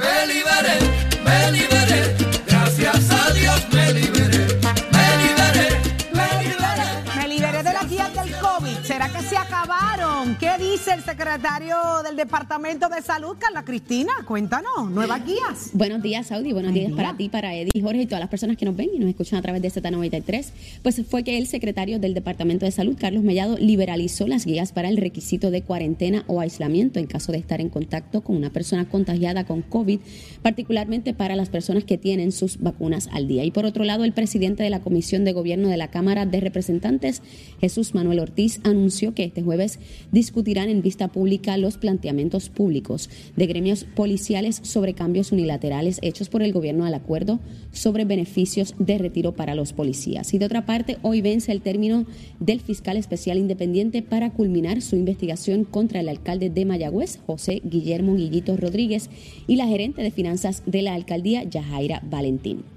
[0.02, 0.78] Me liberé,
[1.24, 4.46] me liberé, gracias a Dios me liberé,
[4.94, 5.68] me liberé,
[6.12, 6.86] me liberé.
[7.16, 8.78] Me liberé de las guías del COVID.
[8.82, 10.36] ¿Será que se acabaron?
[10.36, 14.10] ¿Qué dice el secretario del Departamento de Salud, Carla Cristina?
[14.26, 15.70] Cuéntanos, nuevas guías.
[15.74, 16.52] Buenos días, Saudi.
[16.52, 18.98] Buenos días para ti, para Eddie, Jorge y todas las personas que nos ven y
[18.98, 20.46] nos escuchan a través de Z93.
[20.82, 24.88] Pues fue que el secretario del Departamento de Salud, Carlos Mellado, liberalizó las guías para
[24.88, 28.88] el requisito de cuarentena o aislamiento en caso de estar en contacto con una persona
[28.88, 30.00] contagiada con COVID,
[30.42, 33.44] particularmente para las personas que tienen sus vacunas al día.
[33.44, 36.40] Y por otro lado, el presidente de la Comisión de Gobierno de la Cámara de
[36.40, 37.22] Representantes,
[37.60, 39.78] Jesús Manuel Ortiz, anunció que este jueves
[40.10, 46.42] discutirán en vista pública los planteamientos públicos de gremios policiales sobre cambios unilaterales hechos por
[46.42, 47.38] el gobierno al acuerdo
[47.70, 50.34] sobre beneficios de retiro para los policías.
[50.34, 52.06] Y de otra parte, hoy vence el término
[52.40, 58.16] del fiscal especial independiente para culminar su investigación contra el alcalde de Mayagüez, José Guillermo
[58.16, 59.10] Guillito Rodríguez,
[59.46, 62.71] y la gerente de finanzas de la alcaldía, Yajaira Valentín.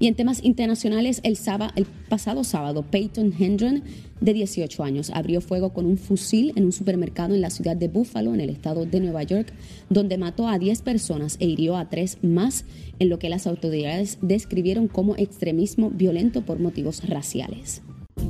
[0.00, 3.82] Y en temas internacionales, el, sábado, el pasado sábado, Peyton Hendron,
[4.20, 7.88] de 18 años, abrió fuego con un fusil en un supermercado en la ciudad de
[7.88, 9.52] Buffalo, en el estado de Nueva York,
[9.90, 12.64] donde mató a 10 personas e hirió a 3 más,
[12.98, 17.82] en lo que las autoridades describieron como extremismo violento por motivos raciales.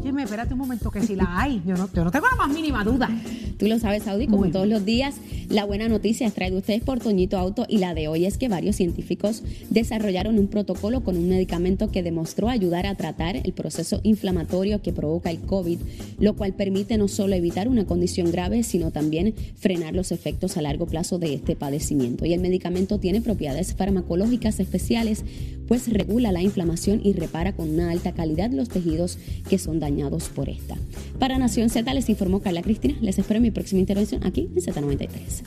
[0.02, 2.48] Dime, espérate un momento, que si la hay, yo no, yo no tengo la más
[2.48, 3.10] mínima duda.
[3.58, 5.16] Tú lo sabes, Saudi, como todos los días,
[5.48, 8.48] la buena noticia es traída ustedes por Toñito Auto y la de hoy es que
[8.48, 14.00] varios científicos desarrollaron un protocolo con un medicamento que demostró ayudar a tratar el proceso
[14.02, 15.78] inflamatorio que provoca el COVID,
[16.20, 20.62] lo cual permite no solo evitar una condición grave, sino también frenar los efectos a
[20.62, 22.26] largo plazo de este padecimiento.
[22.26, 25.24] Y el medicamento tiene propiedades farmacológicas especiales,
[25.66, 30.28] pues regula la inflamación y repara con una alta calidad los tejidos que son dañados
[30.28, 30.74] por esta.
[31.18, 32.94] Para Nación Z les informó Carla Cristina.
[33.00, 35.42] Les espero en mi próxima intervención aquí en Z93.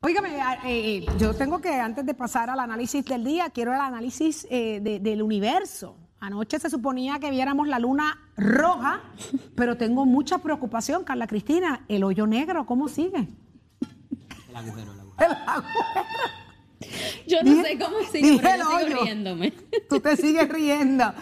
[0.00, 0.28] Óigame,
[0.64, 4.80] eh, yo tengo que, antes de pasar al análisis del día, quiero el análisis eh,
[4.80, 5.96] de- del universo.
[6.20, 9.02] Anoche se suponía que viéramos la luna roja,
[9.56, 11.84] pero tengo mucha preocupación, Carla Cristina.
[11.88, 13.28] El hoyo negro, ¿cómo sigue?
[14.48, 14.92] El agujero.
[17.32, 19.04] Yo no Dije- sé cómo sigo, dije pero el yo sigo hoyo.
[19.04, 19.52] riéndome.
[19.88, 21.12] Tú te sigues riendo.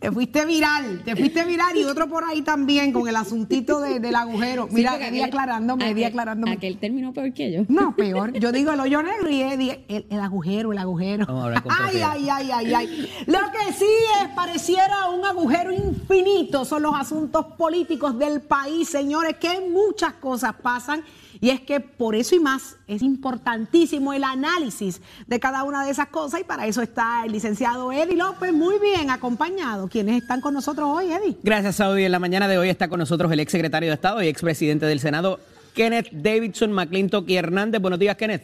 [0.00, 4.00] Te fuiste viral, te fuiste viral y otro por ahí también con el asuntito de-
[4.00, 4.66] del agujero.
[4.68, 6.52] Sí, Mira, porque Eddie aquel- aclarándome, Eddie aquel- aclarándome.
[6.52, 7.62] Aquel terminó peor que yo.
[7.68, 8.32] No, peor.
[8.32, 11.26] Yo digo el hoyo negro y Eddie, el, el agujero, el agujero.
[11.68, 13.10] Ay, ay, ay, ay, ay.
[13.26, 13.86] Lo que sí
[14.22, 20.52] es, pareciera un agujero infinito son los asuntos políticos del país, señores, que muchas cosas
[20.60, 21.02] pasan.
[21.40, 25.90] Y es que por eso y más es importantísimo el análisis de cada una de
[25.90, 29.88] esas cosas y para eso está el licenciado Eddie López, muy bien acompañado.
[29.88, 31.36] ¿Quiénes están con nosotros hoy, Eddie?
[31.42, 32.04] Gracias, Saudi.
[32.04, 34.86] En la mañana de hoy está con nosotros el ex secretario de Estado y expresidente
[34.86, 35.40] del Senado,
[35.74, 37.80] Kenneth Davidson McClintock y Hernández.
[37.80, 38.42] Buenos días, Kenneth.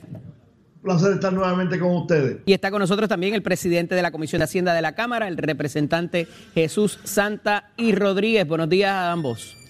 [0.83, 2.38] placer estar nuevamente con ustedes.
[2.46, 5.29] Y está con nosotros también el presidente de la Comisión de Hacienda de la Cámara,
[5.29, 8.46] el representante Jesús Santa y Rodríguez.
[8.46, 9.65] Buenos días a ambos.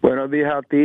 [0.00, 0.76] Buenos días a ti,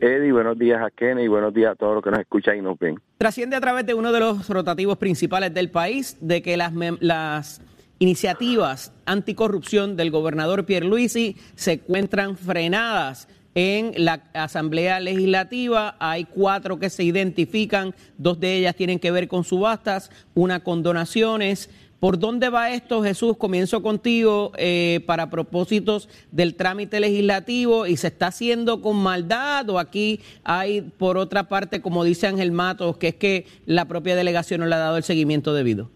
[0.00, 2.78] Eddie, buenos días a Kenny buenos días a todos los que nos escuchan y nos
[2.78, 2.98] ven.
[3.18, 7.60] Trasciende a través de uno de los rotativos principales del país de que las, las
[7.98, 15.96] iniciativas anticorrupción del gobernador Pierluisi se encuentran frenadas en la Asamblea Legislativa.
[15.98, 20.82] Hay cuatro que se identifican, dos de ellas tienen que ver con subastas, una con
[20.82, 21.68] donaciones.
[22.00, 23.36] ¿Por dónde va esto, Jesús?
[23.36, 29.80] Comienzo contigo eh, para propósitos del trámite legislativo y se está haciendo con maldad o
[29.80, 34.60] aquí hay, por otra parte, como dice Ángel Matos, que es que la propia delegación
[34.60, 35.90] no le ha dado el seguimiento debido.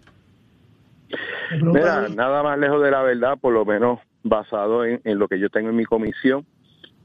[1.60, 5.38] Mira, nada más lejos de la verdad, por lo menos basado en, en lo que
[5.38, 6.44] yo tengo en mi comisión.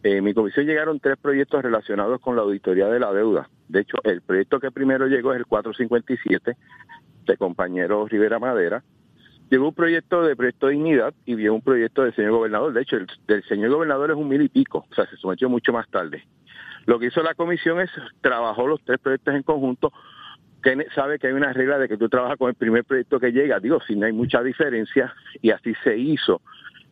[0.01, 3.49] En mi comisión llegaron tres proyectos relacionados con la auditoría de la deuda.
[3.67, 6.55] De hecho, el proyecto que primero llegó es el 457
[7.27, 8.83] de compañero Rivera Madera.
[9.49, 12.73] Llegó un proyecto de proyecto de dignidad y vio un proyecto del señor gobernador.
[12.73, 15.47] De hecho, el del señor gobernador es un mil y pico, o sea, se sometió
[15.49, 16.25] mucho más tarde.
[16.85, 17.89] Lo que hizo la comisión es
[18.21, 19.93] trabajó los tres proyectos en conjunto.
[20.63, 23.31] Que sabe que hay una regla de que tú trabajas con el primer proyecto que
[23.31, 26.41] llega, digo, si no hay mucha diferencia, y así se hizo.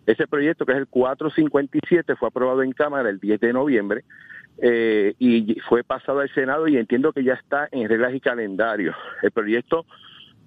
[0.05, 4.03] Ese proyecto, que es el 457, fue aprobado en Cámara el 10 de noviembre.
[4.61, 8.95] eh, y fue pasado al Senado y entiendo que ya está en reglas y calendario.
[9.21, 9.85] El proyecto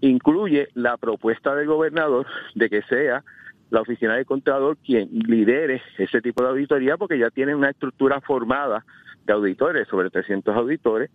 [0.00, 3.24] incluye la propuesta del gobernador de que sea
[3.70, 8.20] la oficina del Contralor quien lidere ese tipo de auditoría porque ya tiene una estructura
[8.20, 8.84] formada
[9.26, 11.10] de auditores, sobre 300 auditores.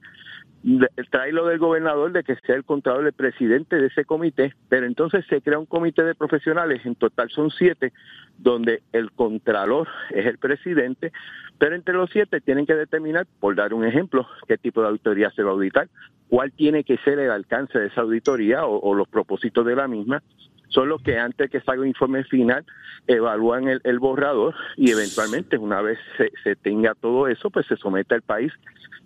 [1.09, 4.85] Trae lo del gobernador de que sea el Contralor el presidente de ese comité, pero
[4.85, 7.91] entonces se crea un comité de profesionales, en total son siete,
[8.37, 11.11] donde el Contralor es el presidente,
[11.57, 15.29] pero entre los siete tienen que determinar, por dar un ejemplo, qué tipo de auditoría
[15.31, 15.89] se va a auditar,
[16.27, 20.21] cuál tiene que ser el alcance de esa auditoría o, los propósitos de la misma,
[20.69, 22.65] son los que antes que salga un informe final
[23.05, 25.99] evalúan el, borrador y eventualmente una vez
[26.43, 28.51] se, tenga todo eso, pues se somete al país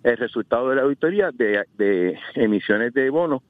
[0.02, 3.42] el resultado de la auditoría de, de emisiones de bonos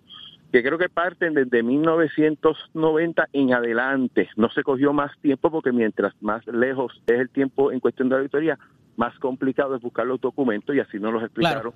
[0.52, 4.30] que creo que parten desde 1990 en adelante.
[4.36, 8.16] No se cogió más tiempo porque mientras más lejos es el tiempo en cuestión de
[8.16, 8.58] auditoría,
[8.98, 11.72] más complicado es buscar los documentos y así nos los explicaron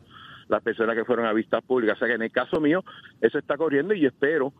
[0.49, 1.97] las personas que fueron a vistas públicas.
[1.97, 2.85] O sea que en el caso mío,
[3.21, 4.53] eso está corriendo y yo espero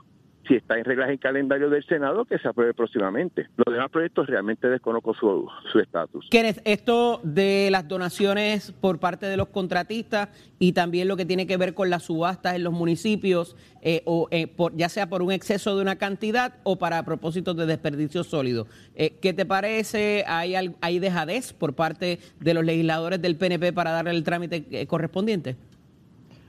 [0.47, 3.49] si está en reglas en calendario del Senado, que se apruebe próximamente.
[3.57, 6.29] Los demás proyectos realmente desconozco su estatus.
[6.31, 11.47] Kenneth, esto de las donaciones por parte de los contratistas y también lo que tiene
[11.47, 15.23] que ver con las subastas en los municipios, eh, o eh, por, ya sea por
[15.23, 18.67] un exceso de una cantidad o para propósitos de desperdicio sólido.
[18.95, 20.25] Eh, ¿Qué te parece?
[20.27, 25.57] ¿Hay, ¿Hay dejadez por parte de los legisladores del PNP para darle el trámite correspondiente?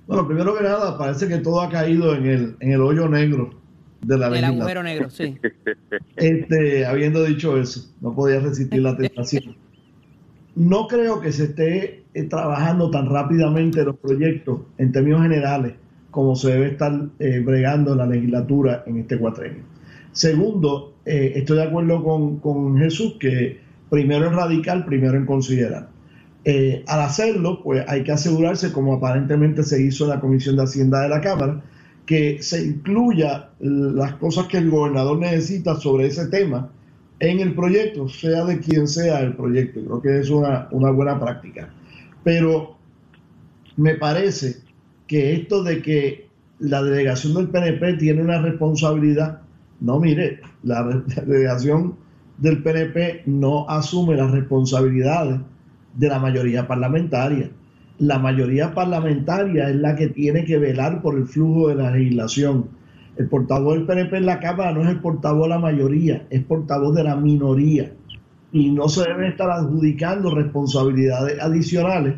[0.06, 3.62] Bueno, primero que nada, parece que todo ha caído en el, en el hoyo negro
[4.04, 5.38] de la El agujero negro, sí.
[6.16, 9.56] Este, habiendo dicho eso, no podía resistir la tentación.
[10.56, 15.74] No creo que se esté eh, trabajando tan rápidamente los proyectos en términos generales
[16.12, 19.63] como se debe estar eh, bregando la legislatura en este cuatrenio.
[20.12, 25.89] Segundo, eh, estoy de acuerdo con, con, Jesús que primero en radical, primero en considerar.
[26.86, 31.02] al hacerlo, pues hay que asegurarse, como aparentemente se hizo en la Comisión de Hacienda
[31.02, 31.63] de la Cámara,
[32.06, 36.70] que se incluya las cosas que el gobernador necesita sobre ese tema
[37.20, 39.80] en el proyecto, sea de quien sea el proyecto.
[39.82, 41.70] Creo que es una, una buena práctica.
[42.24, 42.78] Pero
[43.78, 44.58] me parece
[45.08, 46.28] que esto de que
[46.60, 49.42] la delegación del PNP tiene una responsabilidad,
[49.80, 51.96] no mire, la delegación
[52.38, 55.39] del PNP no asume las responsabilidades
[55.96, 57.50] de la mayoría parlamentaria
[57.99, 62.67] la mayoría parlamentaria es la que tiene que velar por el flujo de la legislación.
[63.17, 66.43] El portavoz del PNP en la Cámara no es el portavoz de la mayoría, es
[66.43, 67.91] portavoz de la minoría.
[68.51, 72.15] Y no se deben estar adjudicando responsabilidades adicionales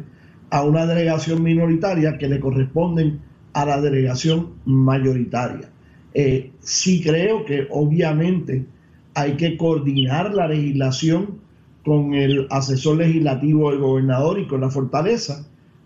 [0.50, 3.20] a una delegación minoritaria que le corresponden
[3.54, 5.70] a la delegación mayoritaria.
[6.14, 8.66] Eh, sí creo que obviamente
[9.14, 11.40] hay que coordinar la legislación
[11.84, 15.46] con el asesor legislativo del gobernador y con la fortaleza,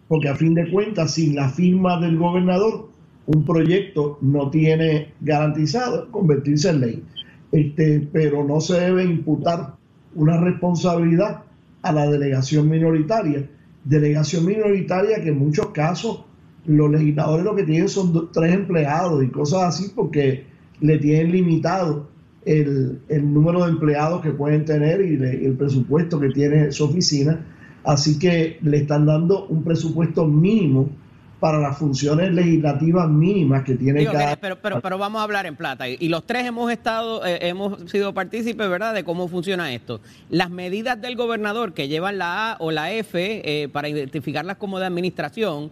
[0.10, 2.90] porque a fin de cuentas, sin la firma del gobernador,
[3.28, 7.04] un proyecto no tiene garantizado convertirse en ley.
[7.52, 9.76] Este, pero no se debe imputar
[10.16, 11.44] una responsabilidad
[11.84, 13.48] a la delegación minoritaria.
[13.84, 16.26] Delegación minoritaria que en muchos casos
[16.66, 20.44] los legisladores lo que tienen son tres empleados y cosas así porque
[20.82, 22.10] le tienen limitado
[22.46, 23.00] el,
[23.32, 27.46] número de empleados que pueden tener y el presupuesto que tiene su oficina
[27.84, 30.90] Así que le están dando un presupuesto mínimo
[31.40, 34.36] para las funciones legislativas mínimas que tiene cada...
[34.36, 35.88] Pero, pero, pero, vamos a hablar en plata.
[35.88, 40.02] Y los tres hemos estado, eh, hemos sido partícipes, ¿verdad?, de cómo funciona esto.
[40.30, 44.80] Las medidas del gobernador que llevan la A o la F eh, para identificarlas como
[44.80, 45.72] de administración,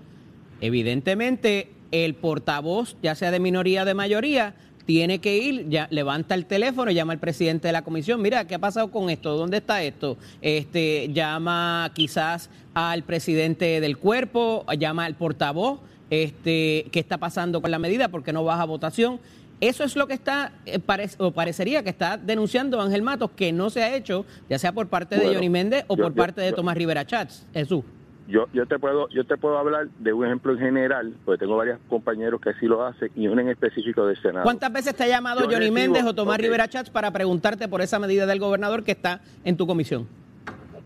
[0.62, 4.56] evidentemente el portavoz, ya sea de minoría o de mayoría,
[4.88, 8.56] tiene que ir, ya levanta el teléfono, llama al presidente de la comisión, mira, ¿qué
[8.56, 9.36] ha pasado con esto?
[9.36, 10.18] ¿Dónde está esto?
[10.42, 17.70] Este, llama quizás al presidente del cuerpo, llama al portavoz, este, ¿qué está pasando con
[17.70, 18.08] la medida?
[18.08, 19.20] porque no baja votación?
[19.60, 20.80] Eso es lo que está, eh,
[21.18, 24.88] o parecería que está denunciando Ángel Matos, que no se ha hecho, ya sea por
[24.88, 27.46] parte de Johnny Méndez o por parte de Tomás Rivera Chats.
[27.54, 27.84] Jesús
[28.28, 31.56] yo, yo te puedo yo te puedo hablar de un ejemplo en general, porque tengo
[31.56, 34.44] varios compañeros que así lo hacen y uno en específico del Senado.
[34.44, 38.00] ¿Cuántas veces te ha llamado Johnny Méndez o Tomás Rivera Chats para preguntarte por esa
[38.00, 40.08] medida del gobernador que está en tu comisión?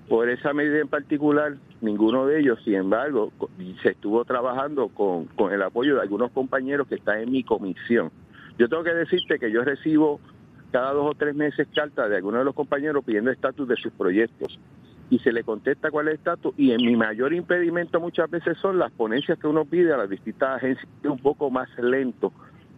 [0.08, 3.32] Por esa medida en particular, ninguno de ellos, sin embargo,
[3.82, 8.12] se estuvo trabajando con, con el apoyo de algunos compañeros que están en mi comisión.
[8.60, 10.20] Yo tengo que decirte que yo recibo
[10.72, 13.92] cada dos o tres meses cartas de algunos de los compañeros pidiendo estatus de sus
[13.94, 14.60] proyectos
[15.12, 16.54] y se le contesta cuál es el estatus.
[16.58, 20.10] Y en mi mayor impedimento muchas veces son las ponencias que uno pide a las
[20.10, 22.32] distintas agencias, un poco más lento.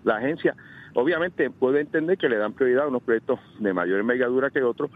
[0.04, 0.56] La agencia,
[0.96, 4.90] obviamente, puede entender que le dan prioridad a unos proyectos de mayor envergadura que otros,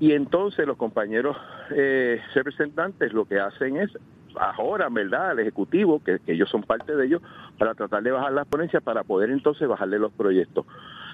[0.00, 1.36] y entonces los compañeros
[1.70, 3.90] eh, representantes lo que hacen es
[4.34, 7.22] ahora, ¿verdad?, al Ejecutivo, que, ellos son parte de ellos,
[7.56, 10.66] para tratar de bajar las ponencias para poder entonces bajarle los proyectos.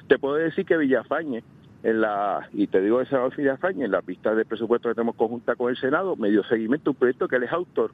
[0.09, 1.43] Te puedo decir que Villafañe,
[1.87, 5.15] en la, y te digo de Senador Villafañe, en la pista de presupuesto que tenemos
[5.15, 7.93] conjunta con el Senado, me dio seguimiento a un proyecto que él es autor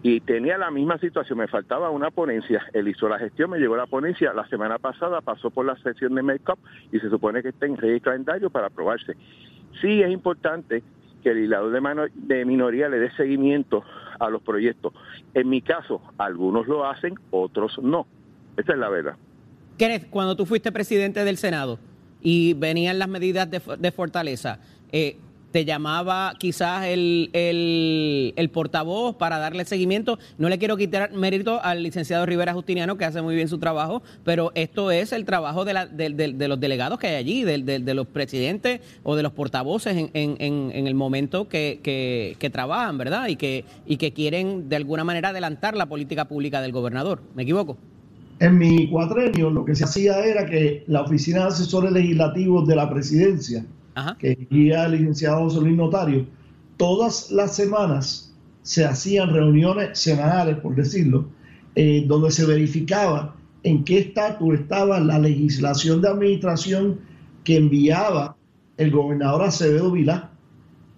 [0.00, 3.76] y tenía la misma situación, me faltaba una ponencia, él hizo la gestión, me llegó
[3.76, 6.60] la ponencia, la semana pasada pasó por la sesión de make-up
[6.92, 9.16] y se supone que está en rey calendario para aprobarse.
[9.80, 10.84] Sí es importante
[11.24, 13.82] que el legislador de, de minoría le dé seguimiento
[14.20, 14.92] a los proyectos.
[15.34, 18.06] En mi caso, algunos lo hacen, otros no.
[18.56, 19.16] Esa es la verdad.
[19.78, 21.80] Kenneth, cuando tú fuiste presidente del Senado
[22.26, 24.58] y venían las medidas de, de fortaleza,
[24.90, 25.16] eh,
[25.52, 30.18] te llamaba quizás el, el, portavoz para darle seguimiento.
[30.36, 34.02] No le quiero quitar mérito al licenciado Rivera Justiniano, que hace muy bien su trabajo,
[34.24, 38.08] pero esto es el trabajo de, la, de, los delegados que hay allí, de, los
[38.08, 43.28] presidentes o de los portavoces en, en, en el momento que, que, que, trabajan, ¿verdad?
[43.28, 47.22] Y que, y que quieren de alguna manera adelantar la política pública del gobernador.
[47.36, 47.78] ¿Me equivoco?
[48.38, 52.76] En mi cuatrenio lo que se hacía era que la Oficina de Asesores Legislativos de
[52.76, 53.64] la Presidencia
[54.18, 56.26] que guía el licenciado José Luis Notario,
[56.76, 61.28] todas las semanas se hacían reuniones semanales, por decirlo,
[61.74, 67.00] eh, donde se verificaba en qué estatus estaba la legislación de administración
[67.42, 68.36] que enviaba
[68.76, 70.30] el gobernador Acevedo Vilá.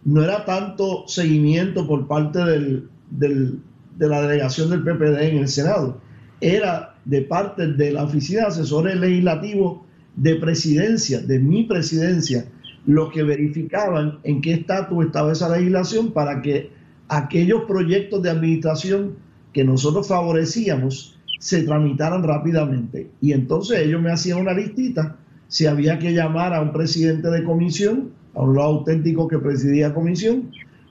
[0.05, 6.01] No era tanto seguimiento por parte del, de la delegación del PPD en el Senado,
[6.41, 9.81] era de parte de la Oficina de Asesores Legislativos
[10.17, 12.45] de Presidencia, de mi presidencia,
[12.87, 16.71] los que verificaban en qué estatus estaba esa legislación para que
[17.09, 19.15] aquellos proyectos de administración
[19.55, 23.11] que nosotros favorecíamos se tramitaran rápidamente.
[23.23, 25.17] Y entonces ellos me hacían una listita
[25.49, 29.95] si había que llamar a un presidente de comisión, a un lado auténtico que presidía
[29.95, 30.51] comisión,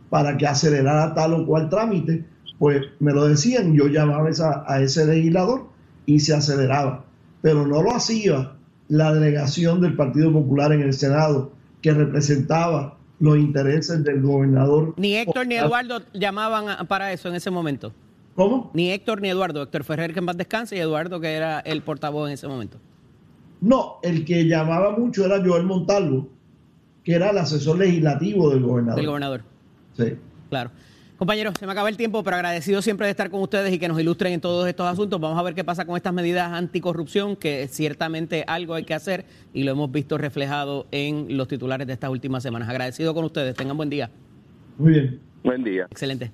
[0.09, 2.25] para que acelerara tal o cual trámite,
[2.57, 4.29] pues me lo decían, yo llamaba
[4.65, 5.76] a ese legislador
[6.07, 7.05] y se aceleraba.
[7.43, 8.53] Pero no lo hacía
[8.87, 11.51] la delegación del Partido Popular en el Senado,
[11.83, 14.95] que representaba los intereses del gobernador.
[14.97, 17.93] Ni Héctor ni Eduardo llamaban para eso en ese momento.
[18.35, 18.71] ¿Cómo?
[18.73, 19.63] Ni Héctor ni Eduardo.
[19.63, 22.77] Héctor Ferrer, que en paz descanse, y Eduardo, que era el portavoz en ese momento.
[23.61, 26.29] No, el que llamaba mucho era Joel Montalvo,
[27.03, 28.97] que era el asesor legislativo del gobernador.
[28.97, 29.41] Del gobernador.
[29.97, 30.15] Sí.
[30.49, 30.71] Claro.
[31.17, 33.87] Compañeros, se me acaba el tiempo, pero agradecido siempre de estar con ustedes y que
[33.87, 35.19] nos ilustren en todos estos asuntos.
[35.19, 39.25] Vamos a ver qué pasa con estas medidas anticorrupción, que ciertamente algo hay que hacer
[39.51, 42.69] y lo hemos visto reflejado en los titulares de estas últimas semanas.
[42.69, 43.55] Agradecido con ustedes.
[43.55, 44.11] Tengan buen día.
[44.77, 45.19] Muy bien.
[45.43, 45.87] Buen día.
[45.89, 46.31] Excelente.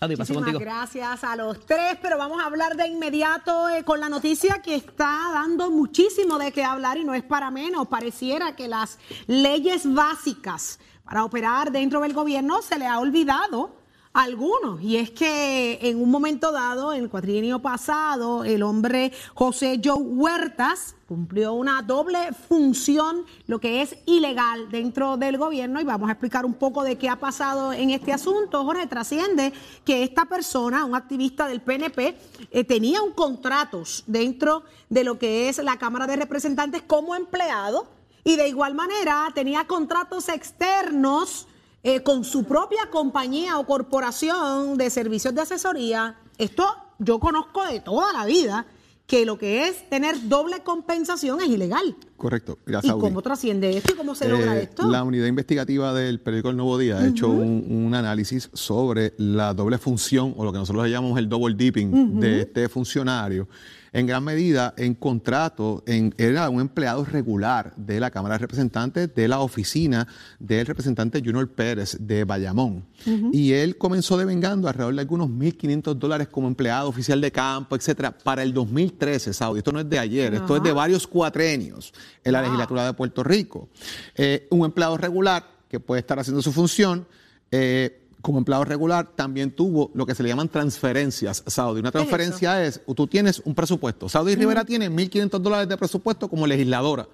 [0.00, 4.60] Muchísimas gracias a los tres, pero vamos a hablar de inmediato eh, con la noticia
[4.62, 7.86] que está dando muchísimo de qué hablar y no es para menos.
[7.86, 8.98] Pareciera que las
[9.28, 13.79] leyes básicas para operar dentro del gobierno se le ha olvidado
[14.12, 19.80] algunos, y es que en un momento dado, en el cuatrienio pasado, el hombre José
[19.82, 26.08] Joe Huertas cumplió una doble función, lo que es ilegal dentro del gobierno, y vamos
[26.08, 28.64] a explicar un poco de qué ha pasado en este asunto.
[28.64, 29.52] Jorge, trasciende
[29.84, 32.16] que esta persona, un activista del PNP,
[32.50, 37.86] eh, tenía un contrato dentro de lo que es la Cámara de Representantes como empleado,
[38.24, 41.46] y de igual manera tenía contratos externos
[41.82, 46.16] eh, con su propia compañía o corporación de servicios de asesoría.
[46.38, 46.66] Esto
[46.98, 48.66] yo conozco de toda la vida
[49.06, 51.96] que lo que es tener doble compensación es ilegal.
[52.16, 52.58] Correcto.
[52.82, 54.88] ¿Y cómo trasciende esto y cómo se logra eh, esto?
[54.88, 59.78] La unidad investigativa del periódico El Nuevo Día ha hecho un, análisis sobre la doble
[59.78, 63.48] función o lo que nosotros llamamos el double dipping de este funcionario
[63.92, 69.14] en gran medida en contrato, en, era un empleado regular de la Cámara de Representantes
[69.14, 70.06] de la oficina
[70.38, 72.84] del representante Junior Pérez de Bayamón.
[73.32, 78.16] Y él comenzó devengando alrededor de algunos 1.500 dólares como empleado oficial de campo, etcétera,
[78.16, 79.58] para el 2013, Saudi.
[79.58, 83.24] Esto no es de ayer, esto es de varios cuatrenios en la legislatura de Puerto
[83.24, 83.68] Rico.
[84.14, 87.06] Eh, un empleado regular que puede estar haciendo su función.
[87.50, 91.80] Eh, como empleado regular también tuvo lo que se le llaman transferencias, Saudi.
[91.80, 94.08] Una transferencia es, tú tienes un presupuesto.
[94.08, 97.08] Saudi Rivera tiene 1.500 dólares de presupuesto como legisladora.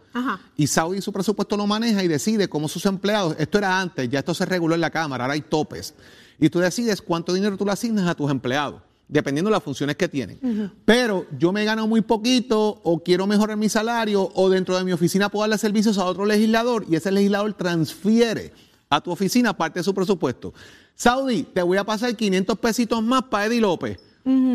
[0.57, 4.21] Y Saudi su presupuesto lo maneja y decide cómo sus empleados, esto era antes, ya
[4.21, 5.95] esto se reguló en la Cámara, ahora hay topes.
[6.39, 9.97] Y tú decides cuánto dinero tú le asignas a tus empleados dependiendo de las funciones
[9.97, 10.73] que tienen.
[10.85, 14.93] Pero yo me gano muy poquito o quiero mejorar mi salario o dentro de mi
[14.93, 18.53] oficina puedo darle servicios a otro legislador y ese legislador transfiere
[18.89, 20.53] a tu oficina parte de su presupuesto.
[20.97, 24.01] Saudi, te voy a pasar 500 pesitos más para Eddie López.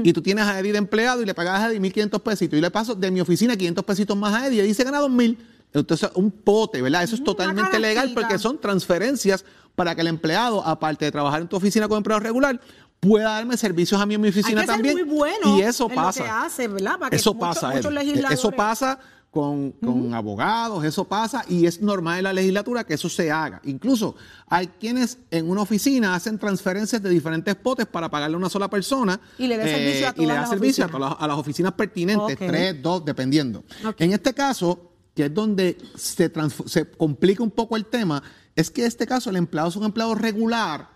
[0.03, 2.59] Y tú tienes a Eddie de empleado y le pagas a Eddie 1.500 pesitos.
[2.59, 4.57] Y le paso de mi oficina 500 pesitos más a Eddie.
[4.57, 5.37] Y Eddie se gana 2.000.
[5.73, 7.03] Entonces, un pote, ¿verdad?
[7.03, 11.47] Eso es totalmente legal porque son transferencias para que el empleado, aparte de trabajar en
[11.47, 12.59] tu oficina como empleado regular,
[12.99, 14.95] pueda darme servicios a mí en mi oficina Hay que ser también.
[14.95, 16.43] muy bueno y eso pasa.
[16.43, 16.99] hace, ¿verdad?
[16.99, 17.71] Para que eso pasa.
[17.71, 18.99] muchos legisladores- Eso pasa
[19.31, 23.61] con, con abogados, eso pasa y es normal en la legislatura que eso se haga.
[23.63, 24.15] Incluso
[24.47, 28.69] hay quienes en una oficina hacen transferencias de diferentes potes para pagarle a una sola
[28.69, 30.91] persona Y le dé servicio a y todas le da las servicio a, oficinas.
[30.91, 33.63] todas las, a las oficinas pertinentes, tres, dos, dependiendo.
[33.97, 36.29] En este caso, que es donde se,
[36.65, 38.21] se complica un poco el tema,
[38.53, 40.89] es que en este caso el empleado es un empleado regular,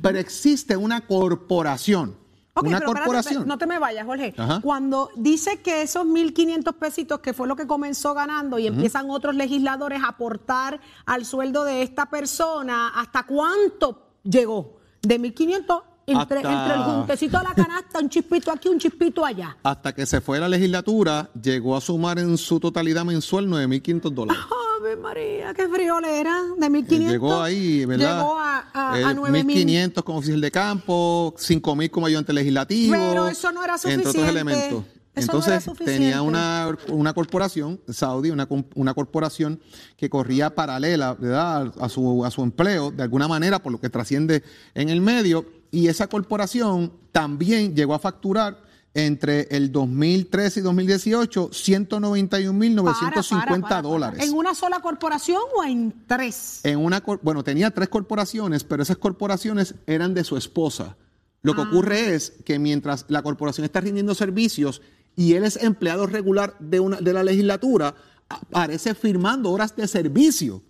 [0.00, 2.21] pero existe una corporación.
[2.54, 3.48] Ok, una pero espérate, corporación.
[3.48, 4.34] no te me vayas, Jorge.
[4.36, 4.60] Ajá.
[4.62, 9.34] Cuando dice que esos 1.500 pesitos, que fue lo que comenzó ganando, y empiezan otros
[9.34, 14.76] legisladores a aportar al sueldo de esta persona, ¿hasta cuánto llegó?
[15.00, 19.24] De 1.500 entre, Hasta- entre el juntecito de la canasta, un chispito aquí, un chispito
[19.24, 19.56] allá.
[19.62, 24.42] Hasta que se fue la legislatura, llegó a sumar en su totalidad mensual 9.500 dólares.
[24.82, 26.42] Ave María, qué friolera.
[26.58, 27.08] De 1.500.
[27.10, 28.16] Llegó ahí, ¿verdad?
[28.18, 29.92] Llegó a, a, Eh, a 9.000.
[29.94, 32.92] 1.500 como oficial de campo, 5.000 como ayudante legislativo.
[32.92, 34.30] Pero eso no era Entre otros suficiente.
[34.30, 34.84] elementos.
[35.14, 35.92] Eso Entonces suficiente.
[36.00, 39.60] tenía una, una corporación, Saudi, una, una corporación
[39.96, 41.72] que corría paralela ¿verdad?
[41.80, 44.42] a, su, a su empleo, de alguna manera, por lo que trasciende
[44.74, 48.61] en el medio, y esa corporación también llegó a facturar
[48.94, 53.82] entre el 2013 y 2018 191.950 Para, para, para, para.
[53.82, 54.22] dólares.
[54.26, 56.60] ¿En una sola corporación o en tres?
[56.64, 60.96] En una, bueno, tenía tres corporaciones, pero esas corporaciones eran de su esposa.
[61.42, 61.68] Lo que Ah.
[61.68, 64.82] ocurre es que mientras la corporación está rindiendo servicios
[65.16, 67.94] y él es empleado regular de, una, de la legislatura,
[68.28, 70.62] aparece firmando horas de servicio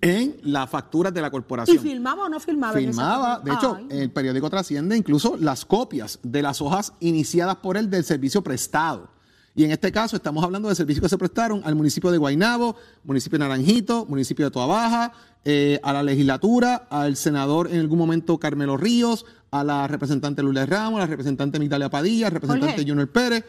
[0.00, 1.78] en las facturas de la ¿Y corporación.
[1.78, 2.74] filmaba o no filmaba?
[2.74, 3.86] Filmaba, de hecho, Ay.
[3.90, 9.08] el periódico trasciende incluso las copias de las hojas iniciadas por él del servicio prestado.
[9.54, 12.76] Y en este caso estamos hablando de servicios que se prestaron al municipio de Guaynabo,
[13.04, 15.12] municipio de Naranjito, municipio de Toa Baja,
[15.44, 20.68] eh, a la legislatura, al senador en algún momento Carmelo Ríos, a la representante Lourdes
[20.68, 22.88] Ramos, a la representante Migdalia Padilla, al representante Jorge.
[22.88, 23.44] Junior Pérez.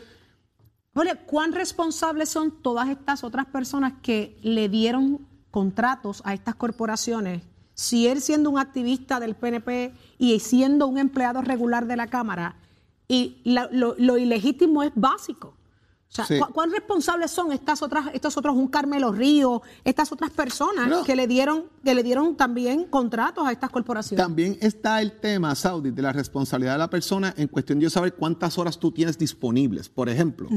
[0.96, 7.44] Oye, ¿cuán responsables son todas estas otras personas que le dieron contratos a estas corporaciones?
[7.74, 12.56] Si él siendo un activista del PNP y siendo un empleado regular de la Cámara,
[13.08, 15.50] y la- lo, lo ilegítimo es básico.
[16.10, 16.38] O sea, Sí.
[16.40, 21.04] ¿cu- ¿cuán responsables son estas otras, estos otros, un Carmelo Río, estas otras personas No.
[21.06, 24.22] que le dieron, que le dieron también contratos a estas corporaciones?
[24.22, 28.14] También está el tema, Saudi, de la responsabilidad de la persona en cuestión de saber
[28.16, 29.88] cuántas horas tú tienes disponibles.
[29.88, 30.50] Por ejemplo,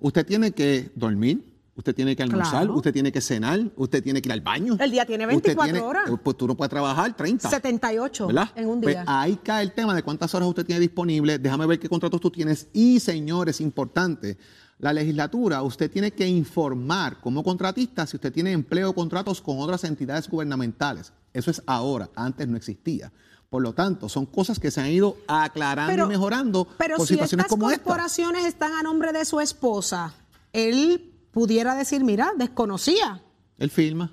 [0.00, 2.74] usted tiene que dormir, usted tiene que almorzar, Claro.
[2.76, 4.76] usted tiene que cenar, usted tiene que ir al baño.
[4.78, 6.10] El día tiene Usted 24 horas.
[6.22, 7.48] Pues tú no puedes trabajar 30.
[7.50, 8.50] 78 ¿verdad?
[8.54, 9.04] en un Pues día.
[9.06, 11.38] ahí cae el tema de cuántas horas usted tiene disponible.
[11.38, 12.68] Déjame ver qué contratos tú tienes.
[12.72, 14.38] Y, señores, importante,
[14.78, 19.58] la legislatura, usted tiene que informar como contratista si usted tiene empleo o contratos con
[19.60, 21.12] otras entidades gubernamentales.
[21.32, 23.12] Eso es ahora, antes no existía.
[23.50, 27.14] Por lo tanto, son cosas que se han ido aclarando y mejorando pero por si
[27.14, 27.82] situaciones estas como esta.
[27.84, 30.12] corporaciones están a nombre de su esposa,
[30.52, 33.20] él pudiera decir, mira, desconocía.
[33.58, 34.10] Él firma.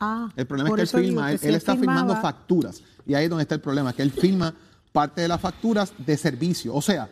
[0.00, 2.82] Ah, El problema es que él firma, que él, si él está firmando firmaba- facturas.
[3.06, 4.52] Y ahí es donde está el problema, que él firma
[4.92, 6.74] parte de las facturas de servicio.
[6.74, 7.08] O sea,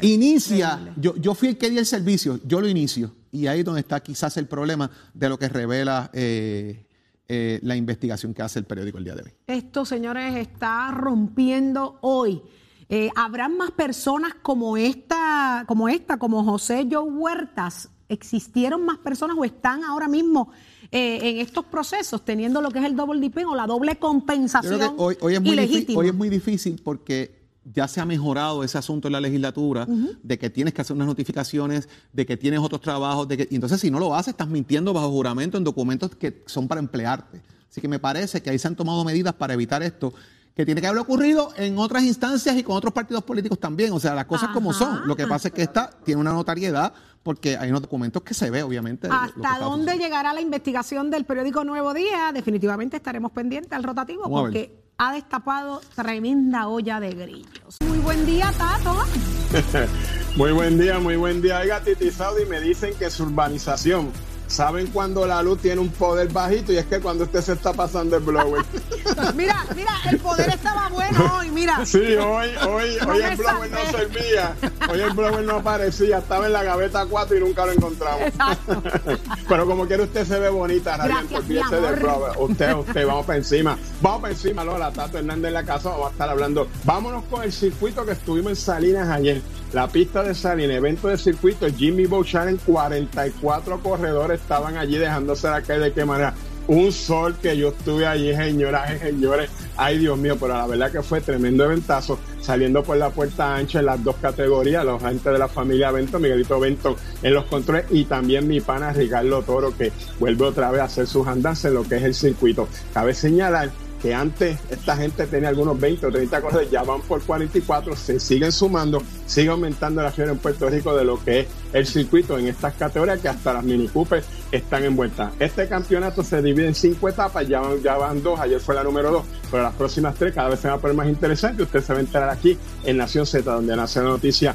[0.00, 3.12] inicia, yo, yo fui el que di el servicio, yo lo inicio.
[3.30, 6.86] Y ahí es donde está quizás el problema de lo que revela eh,
[7.28, 9.32] eh, la investigación que hace el periódico el día de hoy.
[9.46, 12.40] Esto, señores, está rompiendo hoy.
[12.88, 17.90] Eh, ¿Habrán más personas como esta, como esta, como José Joe Huertas?
[18.08, 20.50] ¿Existieron más personas o están ahora mismo
[20.90, 24.94] eh, en estos procesos teniendo lo que es el double dipping o la doble compensación
[24.96, 26.00] hoy, hoy es muy difícil, ilegítima?
[26.00, 27.38] hoy es muy difícil porque
[27.72, 31.08] ya se ha mejorado ese asunto en la legislatura, de que tienes que hacer unas
[31.08, 34.48] notificaciones, de que tienes otros trabajos, de que, y entonces si no lo haces, estás
[34.48, 37.42] mintiendo bajo juramento en documentos que son para emplearte.
[37.70, 40.14] Así que me parece que ahí se han tomado medidas para evitar esto,
[40.54, 43.92] que tiene que haber ocurrido en otras instancias y con otros partidos políticos también.
[43.92, 45.06] O sea, las cosas como son.
[45.06, 46.92] Lo que pasa es que esta tiene una notariedad
[47.22, 49.08] porque hay unos documentos que se ve, obviamente.
[49.10, 52.30] ¿Hasta dónde llegará la investigación del periódico Nuevo Día?
[52.32, 57.76] Definitivamente estaremos pendientes al rotativo Vamos porque ha destapado tremenda olla de grillos.
[57.86, 59.04] Muy buen día, Tato.
[60.36, 61.58] Muy buen día, muy buen día.
[61.58, 64.12] Oiga, Titi Saudi, me dicen que su urbanización,
[64.48, 66.72] ¿saben cuando la luz tiene un poder bajito?
[66.72, 68.64] Y es que cuando usted se está pasando el blower.
[69.34, 71.80] Mira, mira, el poder estaba bueno hoy, mira.
[71.86, 74.54] Sí, hoy, hoy, No hoy el blower no servía.
[74.90, 76.18] Hoy el blower no aparecía.
[76.18, 78.20] Estaba en la gaveta 4 y nunca lo encontramos.
[78.22, 78.82] Exacto.
[79.48, 81.98] Pero como quiera usted se ve bonita, Gracias, mi olvídese del amor.
[82.00, 82.32] blower.
[82.38, 83.78] Usted, usted, vamos para encima.
[84.00, 86.68] Vamos para encima, Lola, Tato Hernández en la casa, vamos a estar hablando.
[86.84, 89.42] Vámonos con el circuito que estuvimos en Salinas ayer.
[89.72, 95.46] La pista de Salinas, evento de circuito, Jimmy Bow Challenge, 44 corredores estaban allí dejándose
[95.48, 96.34] la calle de qué manera.
[96.68, 99.50] un sol que yo estuve allí, señoras y señores.
[99.76, 103.80] Ay, Dios mío, pero la verdad que fue tremendo eventazo, saliendo por la puerta ancha
[103.80, 107.86] en las dos categorías, los agentes de la familia Bento, Miguelito Bento en los controles
[107.90, 111.74] y también mi pana Ricardo Toro, que vuelve otra vez a hacer sus andanzas en
[111.74, 112.68] lo que es el circuito.
[112.92, 117.22] Cabe señalar que antes esta gente tenía algunos 20 o 30 cosas, ya van por
[117.22, 121.46] 44, se siguen sumando, sigue aumentando la fiebre en Puerto Rico de lo que es
[121.72, 124.22] el circuito en estas categorías que hasta las Mini Cooper
[124.52, 125.32] están envueltas.
[125.38, 128.84] Este campeonato se divide en cinco etapas, ya van, ya van dos, ayer fue la
[128.84, 131.62] número dos, pero las próximas tres cada vez se va a poner más interesante.
[131.62, 134.54] Usted se va a enterar aquí en Nación Z, donde nace la noticia